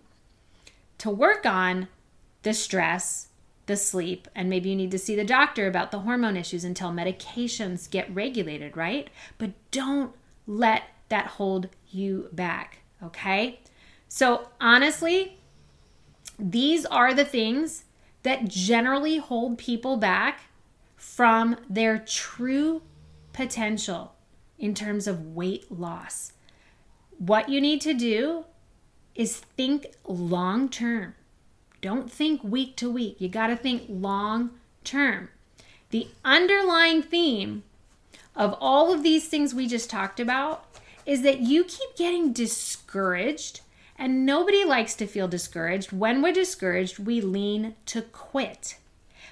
to 0.98 1.10
work 1.10 1.46
on 1.46 1.88
the 2.44 2.54
stress 2.54 3.27
the 3.68 3.78
sleep, 3.78 4.28
and 4.34 4.50
maybe 4.50 4.70
you 4.70 4.76
need 4.76 4.92
to 4.92 4.98
see 4.98 5.16
the 5.16 5.24
doctor 5.24 5.68
about 5.68 5.92
the 5.92 6.00
hormone 6.00 6.36
issues 6.36 6.64
until 6.64 6.92
medications 6.92 7.90
get 7.90 8.14
regulated, 8.14 8.76
right? 8.76 9.10
But 9.38 9.52
don't 9.72 10.14
let 10.48 10.84
that 11.10 11.28
hold 11.28 11.70
you 11.90 12.30
back, 12.32 12.80
okay? 13.04 13.60
So, 14.08 14.50
honestly, 14.60 15.38
these 16.40 16.86
are 16.86 17.14
the 17.14 17.26
things 17.26 17.84
that 18.24 18.48
generally 18.48 19.18
hold 19.18 19.58
people 19.58 19.98
back 19.98 20.42
from 20.96 21.58
their 21.70 22.00
true 22.00 22.82
potential 23.34 24.16
in 24.58 24.74
terms 24.74 25.08
of 25.08 25.36
weight 25.36 25.72
loss. 25.72 26.34
What 27.18 27.50
you 27.50 27.62
need 27.62 27.82
to 27.82 27.94
do 27.94 28.46
is 29.16 29.38
think 29.38 29.88
long 30.06 30.70
term. 30.70 31.16
Don't 31.82 32.12
think 32.12 32.44
week 32.44 32.76
to 32.78 32.90
week. 32.90 33.18
You 33.20 33.30
got 33.30 33.48
to 33.48 33.56
think 33.56 33.84
long 33.88 34.52
term. 34.84 35.30
The 35.90 36.08
underlying 36.26 37.02
theme 37.02 37.64
of 38.36 38.56
all 38.60 38.94
of 38.94 39.04
these 39.04 39.28
things 39.28 39.54
we 39.54 39.68
just 39.68 39.90
talked 39.90 40.20
about 40.20 40.66
is 41.06 41.22
that 41.22 41.40
you 41.40 41.64
keep 41.64 41.96
getting 41.96 42.34
discouraged, 42.34 43.62
and 43.98 44.26
nobody 44.26 44.66
likes 44.66 44.94
to 44.96 45.08
feel 45.08 45.28
discouraged. 45.28 45.92
When 45.92 46.22
we're 46.22 46.34
discouraged, 46.34 47.00
we 47.00 47.22
lean 47.22 47.76
to 47.88 48.02
quit. 48.02 48.78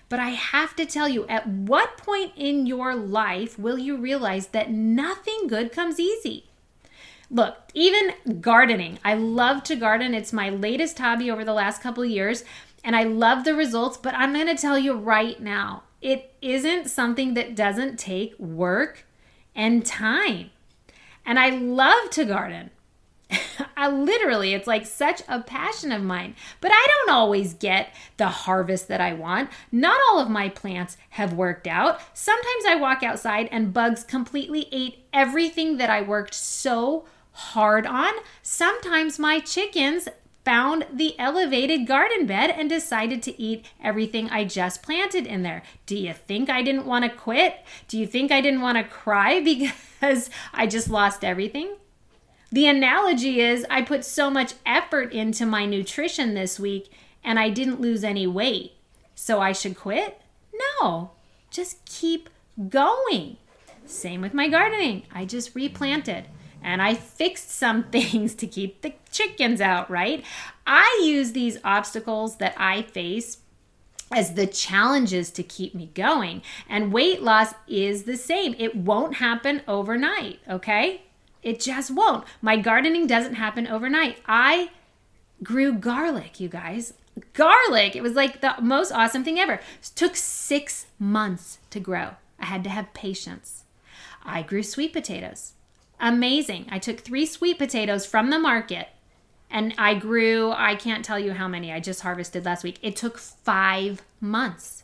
But 0.08 0.20
I 0.20 0.30
have 0.30 0.76
to 0.78 0.86
tell 0.86 1.10
you, 1.10 1.28
at 1.28 1.48
what 1.48 1.98
point 1.98 2.32
in 2.36 2.66
your 2.66 2.96
life 2.96 3.60
will 3.60 3.78
you 3.78 3.98
realize 3.98 4.48
that 4.48 4.72
nothing 4.72 5.48
good 5.48 5.72
comes 5.72 6.00
easy? 6.00 6.46
Look, 7.30 7.58
even 7.74 8.40
gardening. 8.40 9.00
I 9.04 9.16
love 9.16 9.64
to 9.64 9.76
garden. 9.76 10.14
It's 10.14 10.32
my 10.32 10.50
latest 10.50 11.00
hobby 11.00 11.32
over 11.32 11.44
the 11.44 11.54
last 11.54 11.82
couple 11.82 12.06
years, 12.06 12.44
and 12.84 12.96
I 12.96 13.04
love 13.04 13.44
the 13.44 13.56
results, 13.56 13.98
but 13.98 14.14
I'm 14.14 14.34
going 14.34 14.48
to 14.48 14.56
tell 14.56 14.78
you 14.78 14.94
right 14.94 15.40
now, 15.40 15.84
it 16.02 16.34
isn't 16.42 16.90
something 16.90 17.34
that 17.34 17.56
doesn't 17.56 17.98
take 17.98 18.38
work 18.38 19.06
and 19.56 19.84
time. 19.84 20.52
And 21.26 21.40
I 21.40 21.50
love 21.50 22.12
to 22.12 22.26
garden. 22.26 22.70
I 23.78 23.90
literally, 23.90 24.54
it's 24.54 24.68
like 24.68 24.86
such 24.86 25.24
a 25.28 25.42
passion 25.42 25.92
of 25.92 26.04
mine. 26.04 26.36
But 26.62 26.72
I 26.74 26.88
don't 26.88 27.16
always 27.16 27.56
get 27.56 27.94
the 28.18 28.28
harvest 28.28 28.88
that 28.90 29.02
I 29.02 29.14
want. 29.14 29.50
Not 29.72 30.00
all 30.10 30.20
of 30.20 30.30
my 30.30 30.50
plants 30.50 30.98
have 31.12 31.34
worked 31.34 31.66
out. 31.66 32.00
Sometimes 32.14 32.66
I 32.68 32.76
walk 32.76 33.02
outside 33.02 33.50
and 33.52 33.74
bugs 33.74 34.04
completely 34.04 34.68
ate 34.72 35.06
everything 35.12 35.78
that 35.78 35.90
I 35.90 36.02
worked 36.02 36.36
so 36.36 37.06
hard 37.36 37.86
on. 37.86 38.14
Sometimes 38.42 39.20
my 39.20 39.40
chickens 39.40 40.08
found 40.46 40.86
the 40.94 41.20
elevated 41.20 41.88
garden 41.88 42.26
bed 42.26 42.52
and 42.52 42.70
decided 42.70 43.22
to 43.24 43.42
eat 43.42 43.66
everything 43.84 44.30
I 44.30 44.46
just 44.46 44.84
planted 44.84 45.26
in 45.26 45.44
there. 45.44 45.64
Do 45.86 45.98
you 45.98 46.14
think 46.14 46.50
I 46.50 46.62
didn't 46.62 46.86
want 46.86 47.04
to 47.04 47.10
quit? 47.10 47.58
Do 47.88 47.98
you 47.98 48.08
think 48.08 48.32
I 48.32 48.42
didn't 48.42 48.62
want 48.62 48.78
to 48.78 48.84
cry 48.84 49.40
because 49.44 50.30
I 50.54 50.68
just 50.68 50.90
lost 50.90 51.24
everything? 51.24 51.76
The 52.52 52.68
analogy 52.68 53.42
is 53.42 53.66
I 53.70 53.82
put 53.82 54.06
so 54.06 54.30
much 54.30 54.54
effort 54.66 55.12
into 55.12 55.46
my 55.46 55.66
nutrition 55.66 56.36
this 56.36 56.60
week 56.60 56.90
and 57.24 57.38
I 57.40 57.50
didn't 57.50 57.82
lose 57.82 58.04
any 58.04 58.28
weight. 58.28 58.74
So 59.16 59.42
I 59.42 59.52
should 59.52 59.76
quit? 59.76 60.22
No, 60.54 61.12
just 61.50 61.84
keep 61.86 62.30
going. 62.70 63.38
Same 63.86 64.22
with 64.22 64.34
my 64.34 64.48
gardening. 64.48 65.04
I 65.12 65.26
just 65.26 65.56
replanted 65.56 66.26
and 66.66 66.82
I 66.82 66.96
fixed 66.96 67.52
some 67.52 67.84
things 67.92 68.34
to 68.36 68.48
keep 68.48 68.82
the 68.82 68.96
chickens 69.12 69.62
out, 69.62 69.90
right? 69.90 70.26
I 70.68 71.02
use 71.06 71.32
these 71.32 71.60
obstacles 71.64 72.38
that 72.38 72.56
I 72.58 72.82
face 72.82 73.38
as 74.12 74.34
the 74.34 74.48
challenges 74.48 75.30
to 75.32 75.44
keep 75.44 75.74
me 75.76 75.92
going. 75.94 76.42
And 76.68 76.92
weight 76.92 77.22
loss 77.22 77.54
is 77.68 78.04
the 78.04 78.18
same. 78.18 78.56
It 78.58 78.76
won't 78.76 79.16
happen 79.16 79.62
overnight, 79.68 80.40
okay? 80.50 81.04
It 81.44 81.60
just 81.60 81.92
won't. 81.92 82.26
My 82.42 82.58
gardening 82.58 83.08
doesn't 83.08 83.36
happen 83.36 83.68
overnight. 83.68 84.18
I 84.28 84.72
grew 85.44 85.74
garlic, 85.74 86.40
you 86.40 86.50
guys. 86.50 86.94
Garlic. 87.34 87.96
It 87.96 88.02
was 88.02 88.14
like 88.14 88.42
the 88.42 88.56
most 88.60 88.92
awesome 88.92 89.24
thing 89.24 89.40
ever. 89.40 89.54
It 89.54 89.92
took 89.96 90.16
six 90.16 90.88
months 90.98 91.60
to 91.70 91.80
grow. 91.80 92.16
I 92.40 92.46
had 92.46 92.64
to 92.64 92.70
have 92.70 92.94
patience. 92.94 93.64
I 94.24 94.42
grew 94.42 94.64
sweet 94.64 94.92
potatoes. 94.92 95.54
Amazing. 96.06 96.68
I 96.70 96.78
took 96.78 97.00
three 97.00 97.26
sweet 97.26 97.58
potatoes 97.58 98.06
from 98.06 98.30
the 98.30 98.38
market 98.38 98.90
and 99.50 99.74
I 99.76 99.96
grew, 99.96 100.52
I 100.52 100.76
can't 100.76 101.04
tell 101.04 101.18
you 101.18 101.34
how 101.34 101.48
many 101.48 101.74
I 101.74 101.80
just 101.80 102.02
harvested 102.02 102.46
last 102.46 102.64
week. 102.64 102.78
It 102.84 102.96
took 102.96 103.18
five 103.18 104.04
months. 104.22 104.84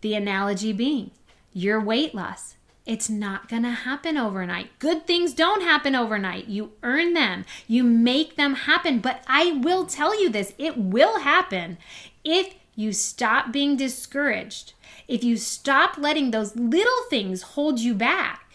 The 0.00 0.14
analogy 0.14 0.72
being 0.72 1.10
your 1.52 1.80
weight 1.80 2.14
loss. 2.14 2.54
It's 2.86 3.10
not 3.10 3.48
to 3.48 3.60
happen 3.62 4.16
overnight. 4.16 4.78
Good 4.78 5.08
things 5.08 5.34
don't 5.34 5.62
happen 5.62 5.96
overnight. 5.96 6.46
You 6.46 6.70
earn 6.84 7.14
them, 7.14 7.44
you 7.66 7.82
make 7.82 8.36
them 8.36 8.54
happen. 8.54 9.00
But 9.00 9.24
I 9.26 9.54
will 9.60 9.86
tell 9.86 10.22
you 10.22 10.28
this 10.28 10.54
it 10.56 10.78
will 10.78 11.18
happen 11.18 11.78
if 12.22 12.54
you 12.76 12.92
stop 12.92 13.50
being 13.50 13.76
discouraged, 13.76 14.74
if 15.08 15.24
you 15.24 15.36
stop 15.36 15.98
letting 15.98 16.30
those 16.30 16.54
little 16.54 17.02
things 17.10 17.42
hold 17.42 17.80
you 17.80 17.92
back 17.92 18.47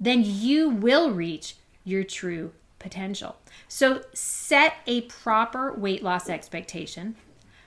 then 0.00 0.22
you 0.24 0.68
will 0.68 1.10
reach 1.10 1.56
your 1.84 2.04
true 2.04 2.52
potential. 2.78 3.36
So 3.66 4.02
set 4.12 4.74
a 4.86 5.02
proper 5.02 5.72
weight 5.72 6.02
loss 6.02 6.28
expectation. 6.28 7.16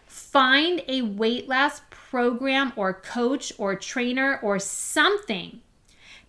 Find 0.05 0.81
a 0.87 1.01
weight 1.01 1.47
loss 1.47 1.81
program 1.89 2.73
or 2.75 2.93
coach 2.93 3.53
or 3.57 3.75
trainer 3.75 4.39
or 4.41 4.59
something 4.59 5.61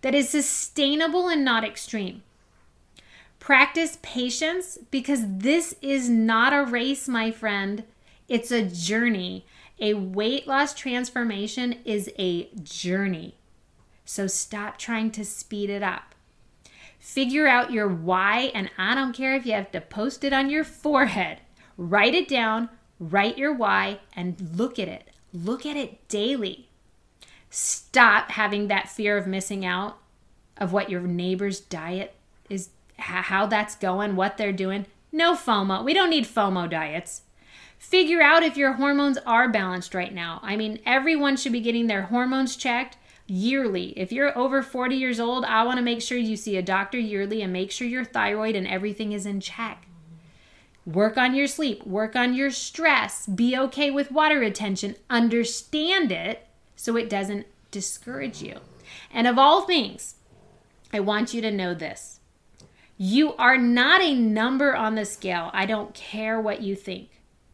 that 0.01 0.15
is 0.15 0.29
sustainable 0.29 1.27
and 1.27 1.43
not 1.43 1.63
extreme. 1.63 2.23
Practice 3.39 3.97
patience 4.01 4.77
because 4.89 5.21
this 5.25 5.75
is 5.81 6.09
not 6.09 6.53
a 6.53 6.63
race, 6.63 7.09
my 7.09 7.31
friend. 7.31 7.83
It's 8.29 8.51
a 8.51 8.63
journey. 8.63 9.45
A 9.79 9.95
weight 9.95 10.47
loss 10.47 10.73
transformation 10.73 11.75
is 11.83 12.09
a 12.17 12.49
journey. 12.63 13.35
So 14.05 14.27
stop 14.27 14.77
trying 14.77 15.11
to 15.11 15.25
speed 15.25 15.69
it 15.69 15.83
up. 15.83 16.15
Figure 16.99 17.47
out 17.47 17.71
your 17.71 17.87
why, 17.87 18.51
and 18.55 18.71
I 18.77 18.95
don't 18.95 19.13
care 19.13 19.35
if 19.35 19.45
you 19.45 19.53
have 19.53 19.71
to 19.71 19.81
post 19.81 20.23
it 20.23 20.31
on 20.31 20.49
your 20.49 20.63
forehead. 20.63 21.39
Write 21.77 22.15
it 22.15 22.27
down, 22.27 22.69
write 22.99 23.37
your 23.37 23.53
why, 23.53 23.99
and 24.15 24.55
look 24.55 24.79
at 24.79 24.87
it. 24.87 25.09
Look 25.33 25.65
at 25.65 25.75
it 25.75 26.07
daily. 26.07 26.69
Stop 27.49 28.31
having 28.31 28.67
that 28.67 28.89
fear 28.89 29.17
of 29.17 29.27
missing 29.27 29.65
out 29.65 29.97
of 30.57 30.71
what 30.71 30.89
your 30.89 31.01
neighbor's 31.01 31.59
diet 31.59 32.15
is, 32.49 32.69
how 32.97 33.47
that's 33.47 33.75
going, 33.75 34.15
what 34.15 34.37
they're 34.37 34.53
doing. 34.53 34.85
No 35.11 35.35
FOMO. 35.35 35.83
We 35.83 35.93
don't 35.93 36.09
need 36.09 36.25
FOMO 36.25 36.69
diets. 36.69 37.23
Figure 37.77 38.21
out 38.21 38.43
if 38.43 38.55
your 38.55 38.73
hormones 38.73 39.17
are 39.25 39.49
balanced 39.49 39.93
right 39.93 40.13
now. 40.13 40.39
I 40.41 40.55
mean, 40.55 40.79
everyone 40.85 41.35
should 41.35 41.51
be 41.51 41.59
getting 41.59 41.87
their 41.87 42.03
hormones 42.03 42.55
checked 42.55 42.97
yearly. 43.27 43.93
If 43.97 44.11
you're 44.11 44.37
over 44.37 44.61
40 44.61 44.95
years 44.95 45.19
old, 45.19 45.45
I 45.45 45.63
want 45.63 45.77
to 45.77 45.83
make 45.83 46.01
sure 46.01 46.17
you 46.17 46.35
see 46.35 46.57
a 46.57 46.61
doctor 46.61 46.97
yearly 46.97 47.41
and 47.41 47.53
make 47.53 47.71
sure 47.71 47.87
your 47.87 48.05
thyroid 48.05 48.55
and 48.55 48.67
everything 48.67 49.11
is 49.11 49.25
in 49.25 49.39
check. 49.39 49.87
Work 50.85 51.17
on 51.17 51.33
your 51.33 51.47
sleep, 51.47 51.85
work 51.87 52.15
on 52.15 52.33
your 52.33 52.51
stress, 52.51 53.25
be 53.25 53.57
okay 53.57 53.89
with 53.89 54.11
water 54.11 54.39
retention, 54.39 54.95
understand 55.09 56.11
it 56.11 56.45
so 56.75 56.97
it 56.97 57.09
doesn't 57.09 57.47
discourage 57.71 58.41
you. 58.41 58.59
And 59.11 59.25
of 59.25 59.39
all 59.39 59.61
things, 59.61 60.15
I 60.91 60.99
want 60.99 61.33
you 61.33 61.41
to 61.41 61.51
know 61.51 61.73
this. 61.73 62.19
You 62.97 63.33
are 63.35 63.57
not 63.57 64.01
a 64.01 64.13
number 64.13 64.75
on 64.75 64.95
the 64.95 65.05
scale. 65.05 65.49
I 65.53 65.65
don't 65.65 65.93
care 65.93 66.39
what 66.39 66.61
you 66.61 66.75
think. 66.75 67.09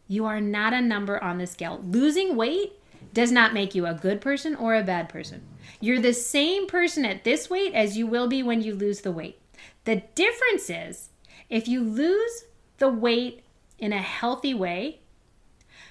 You 0.07 0.25
are 0.25 0.41
not 0.41 0.73
a 0.73 0.81
number 0.81 1.23
on 1.23 1.37
the 1.37 1.47
scale. 1.47 1.79
Losing 1.83 2.35
weight 2.35 2.73
does 3.13 3.31
not 3.31 3.53
make 3.53 3.75
you 3.75 3.85
a 3.85 3.93
good 3.93 4.21
person 4.21 4.55
or 4.55 4.75
a 4.75 4.83
bad 4.83 5.07
person. 5.07 5.41
You're 5.79 6.01
the 6.01 6.13
same 6.13 6.67
person 6.67 7.05
at 7.05 7.23
this 7.23 7.49
weight 7.49 7.73
as 7.73 7.97
you 7.97 8.05
will 8.05 8.27
be 8.27 8.43
when 8.43 8.61
you 8.61 8.75
lose 8.75 9.01
the 9.01 9.11
weight. 9.11 9.39
The 9.85 10.03
difference 10.15 10.69
is 10.69 11.09
if 11.49 11.67
you 11.67 11.81
lose 11.81 12.43
the 12.77 12.89
weight 12.89 13.43
in 13.77 13.93
a 13.93 14.01
healthy 14.01 14.53
way, 14.53 14.99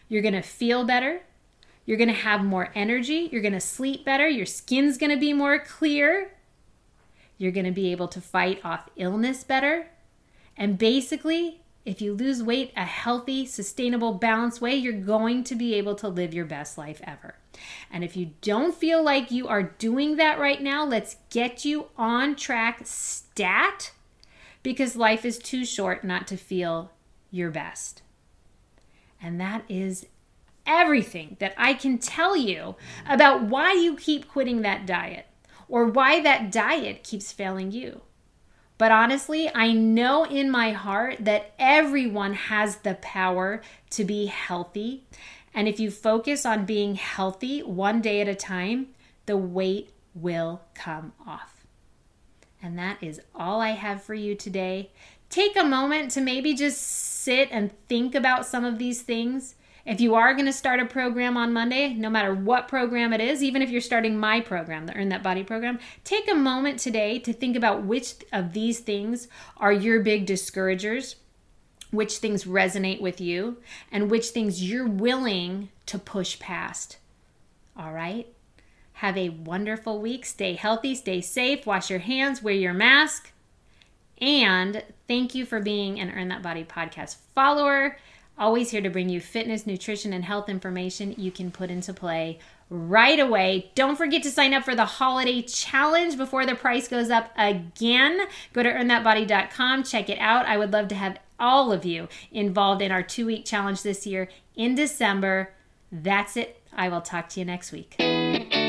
you're 0.09 0.23
going 0.23 0.35
to 0.35 0.43
feel 0.43 0.85
better. 0.85 1.23
You're 1.87 1.97
going 1.97 2.09
to 2.09 2.15
have 2.15 2.45
more 2.45 2.71
energy. 2.75 3.29
You're 3.33 3.43
going 3.43 3.55
to 3.55 3.61
sleep 3.61 4.05
better. 4.05 4.29
Your 4.29 4.47
skin's 4.47 4.99
going 4.99 5.11
to 5.11 5.17
be 5.17 5.33
more 5.33 5.59
clear. 5.59 6.33
You're 7.39 7.53
going 7.53 7.67
to 7.67 7.73
be 7.73 7.93
able 7.93 8.09
to 8.09 8.21
fight 8.21 8.61
off 8.65 8.91
illness 8.97 9.43
better. 9.45 9.89
And 10.57 10.77
basically, 10.77 11.63
if 11.87 12.03
you 12.03 12.13
lose 12.13 12.43
weight 12.43 12.73
a 12.77 12.85
healthy, 12.85 13.47
sustainable, 13.47 14.13
balanced 14.13 14.61
way, 14.61 14.75
you're 14.75 14.93
going 14.93 15.45
to 15.45 15.55
be 15.55 15.75
able 15.75 15.95
to 15.95 16.09
live 16.09 16.35
your 16.35 16.45
best 16.45 16.77
life 16.77 17.01
ever. 17.05 17.37
And 17.91 18.05
if 18.05 18.17
you 18.17 18.33
don't 18.41 18.75
feel 18.75 19.03
like 19.03 19.31
you 19.31 19.49
are 19.49 19.63
doing 19.63 20.17
that 20.17 20.39
right 20.39 20.63
now, 20.63 20.85
let's 20.85 21.17
get 21.31 21.65
you 21.65 21.89
on 21.97 22.37
track 22.37 22.81
stat 22.85 23.93
because 24.63 24.97
life 24.97 25.25
is 25.25 25.39
too 25.39 25.65
short 25.65 26.05
not 26.05 26.27
to 26.29 26.37
feel 26.37 26.93
your 27.31 27.51
best. 27.51 28.03
And 29.21 29.41
that 29.41 29.65
is 29.69 30.07
everything 30.67 31.37
that 31.41 31.55
I 31.57 31.75
can 31.75 31.99
tell 31.99 32.37
you 32.37 32.77
about 33.09 33.43
why 33.43 33.73
you 33.73 33.97
keep 33.97 34.29
quitting 34.29 34.63
that 34.63 34.87
diet 34.87 35.27
or 35.69 35.87
why 35.87 36.21
that 36.21 36.53
diet 36.53 37.03
keeps 37.03 37.33
failing 37.33 37.73
you. 37.73 38.03
But 38.79 38.93
honestly, 38.93 39.51
I 39.53 39.73
know 39.73 40.25
in 40.25 40.51
my 40.51 40.71
heart 40.71 41.17
that 41.21 41.53
everyone 41.59 42.35
has 42.35 42.77
the 42.77 42.95
power 42.95 43.61
to 43.91 44.05
be 44.05 44.27
healthy. 44.27 45.05
And 45.59 45.67
if 45.67 45.81
you 45.81 45.91
focus 45.91 46.47
on 46.47 46.67
being 46.67 46.95
healthy 46.95 47.65
one 47.65 48.01
day 48.01 48.21
at 48.21 48.29
a 48.29 48.35
time, 48.37 48.91
the 49.27 49.37
weight 49.37 49.91
will 50.15 50.63
come 50.73 51.15
off. 51.27 51.67
And 52.63 52.79
that 52.79 53.03
is 53.03 53.21
all 53.35 53.61
I 53.61 53.71
have 53.71 54.01
for 54.01 54.15
you 54.15 54.37
today. 54.37 54.93
Take 55.31 55.57
a 55.57 55.65
moment 55.65 56.13
to 56.13 56.21
maybe 56.21 56.55
just 56.55 56.81
sit 56.81 57.49
and 57.51 57.73
think 57.89 58.15
about 58.15 58.47
some 58.47 58.65
of 58.65 58.79
these 58.79 59.03
things. 59.03 59.57
If 59.85 60.01
you 60.01 60.15
are 60.15 60.33
going 60.33 60.47
to 60.47 60.53
start 60.53 60.79
a 60.79 60.85
program 60.85 61.37
on 61.37 61.53
Monday, 61.53 61.93
no 61.93 62.09
matter 62.09 62.33
what 62.33 62.69
program 62.69 63.13
it 63.13 63.21
is, 63.21 63.43
even 63.43 63.61
if 63.61 63.69
you're 63.69 63.81
starting 63.81 64.17
my 64.17 64.41
program, 64.41 64.87
the 64.87 64.95
Earn 64.95 65.09
That 65.09 65.25
Body 65.25 65.43
program, 65.43 65.81
take 66.05 66.31
a 66.31 66.37
moment 66.37 66.79
today 66.79 67.19
to 67.19 67.33
think 67.33 67.57
about 67.57 67.83
which 67.83 68.15
of 68.33 68.53
these 68.53 68.79
things 68.79 69.27
are 69.57 69.73
your 69.73 69.99
big 70.05 70.25
discouragers, 70.25 71.17
which 71.91 72.19
things 72.19 72.45
resonate 72.45 73.01
with 73.01 73.21
you, 73.21 73.59
and 73.91 74.11
which 74.11 74.29
things 74.29 74.63
you're 74.63 74.87
willing 74.87 75.71
to 75.87 75.99
push 75.99 76.39
past. 76.39 76.99
All 77.77 77.93
right? 77.93 78.27
Have 78.95 79.17
a 79.17 79.29
wonderful 79.29 80.01
week. 80.01 80.27
Stay 80.27 80.55
healthy, 80.55 80.95
stay 80.95 81.21
safe, 81.21 81.67
wash 81.67 81.89
your 81.89 82.01
hands, 82.01 82.43
wear 82.43 82.55
your 82.55 82.75
mask. 82.75 83.33
And 84.21 84.83
thank 85.07 85.35
you 85.35 85.47
for 85.47 85.61
being 85.61 86.01
an 86.01 86.11
Earn 86.11 86.29
That 86.29 86.43
Body 86.43 86.65
podcast 86.65 87.17
follower. 87.35 87.97
Always 88.37 88.71
here 88.71 88.81
to 88.81 88.91
bring 88.91 89.09
you 89.09 89.21
fitness, 89.21 89.67
nutrition, 89.67 90.13
and 90.13 90.25
health 90.25 90.49
information 90.49 91.15
you 91.17 91.31
can 91.31 91.51
put 91.51 91.71
into 91.71 91.93
play 91.93 92.39
right 92.71 93.19
away. 93.19 93.71
Don't 93.75 93.97
forget 93.97 94.23
to 94.25 94.31
sign 94.31 94.53
up 94.53 94.65
for 94.65 94.75
the 94.75 94.85
holiday 94.85 95.43
challenge 95.43 96.17
before 96.17 96.45
the 96.45 96.55
price 96.55 96.89
goes 96.89 97.11
up 97.11 97.31
again. 97.37 98.21
Go 98.53 98.63
to 98.63 98.73
earnthatbody.com, 98.73 99.85
check 99.85 100.09
it 100.09 100.19
out. 100.19 100.47
I 100.47 100.57
would 100.57 100.73
love 100.73 100.89
to 100.89 100.95
have 100.95 101.19
all 101.39 101.73
of 101.73 101.85
you 101.85 102.09
involved 102.31 102.83
in 102.83 102.91
our 102.91 103.03
two 103.03 103.27
week 103.27 103.45
challenge 103.45 103.83
this 103.83 104.07
year 104.07 104.29
in 104.55 104.75
December. 104.75 105.55
That's 105.91 106.37
it. 106.37 106.61
I 106.73 106.89
will 106.89 107.01
talk 107.01 107.29
to 107.31 107.41
you 107.41 107.47
next 107.47 107.73
week. 107.73 107.97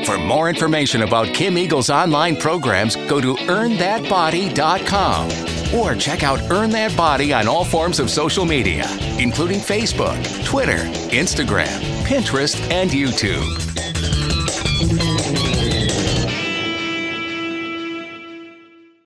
For 0.06 0.18
more 0.18 0.50
information 0.50 1.04
about 1.04 1.28
Kim 1.28 1.58
Eagle's 1.58 1.90
online 1.90 2.38
programs, 2.38 2.96
go 2.96 3.22
to 3.22 3.36
earnthatbody.com 3.36 5.76
or 5.76 5.96
check 5.96 6.24
out 6.24 6.40
Earn 6.50 6.72
That 6.72 6.98
Body 6.98 7.32
on 7.34 7.48
all 7.48 7.64
forms 7.64 8.00
of 8.00 8.10
social 8.10 8.46
media, 8.46 8.86
including 9.20 9.60
Facebook, 9.60 10.46
Twitter, 10.46 10.78
Instagram, 11.12 11.68
Pinterest, 12.04 12.60
and 12.72 12.90
YouTube. 12.90 13.46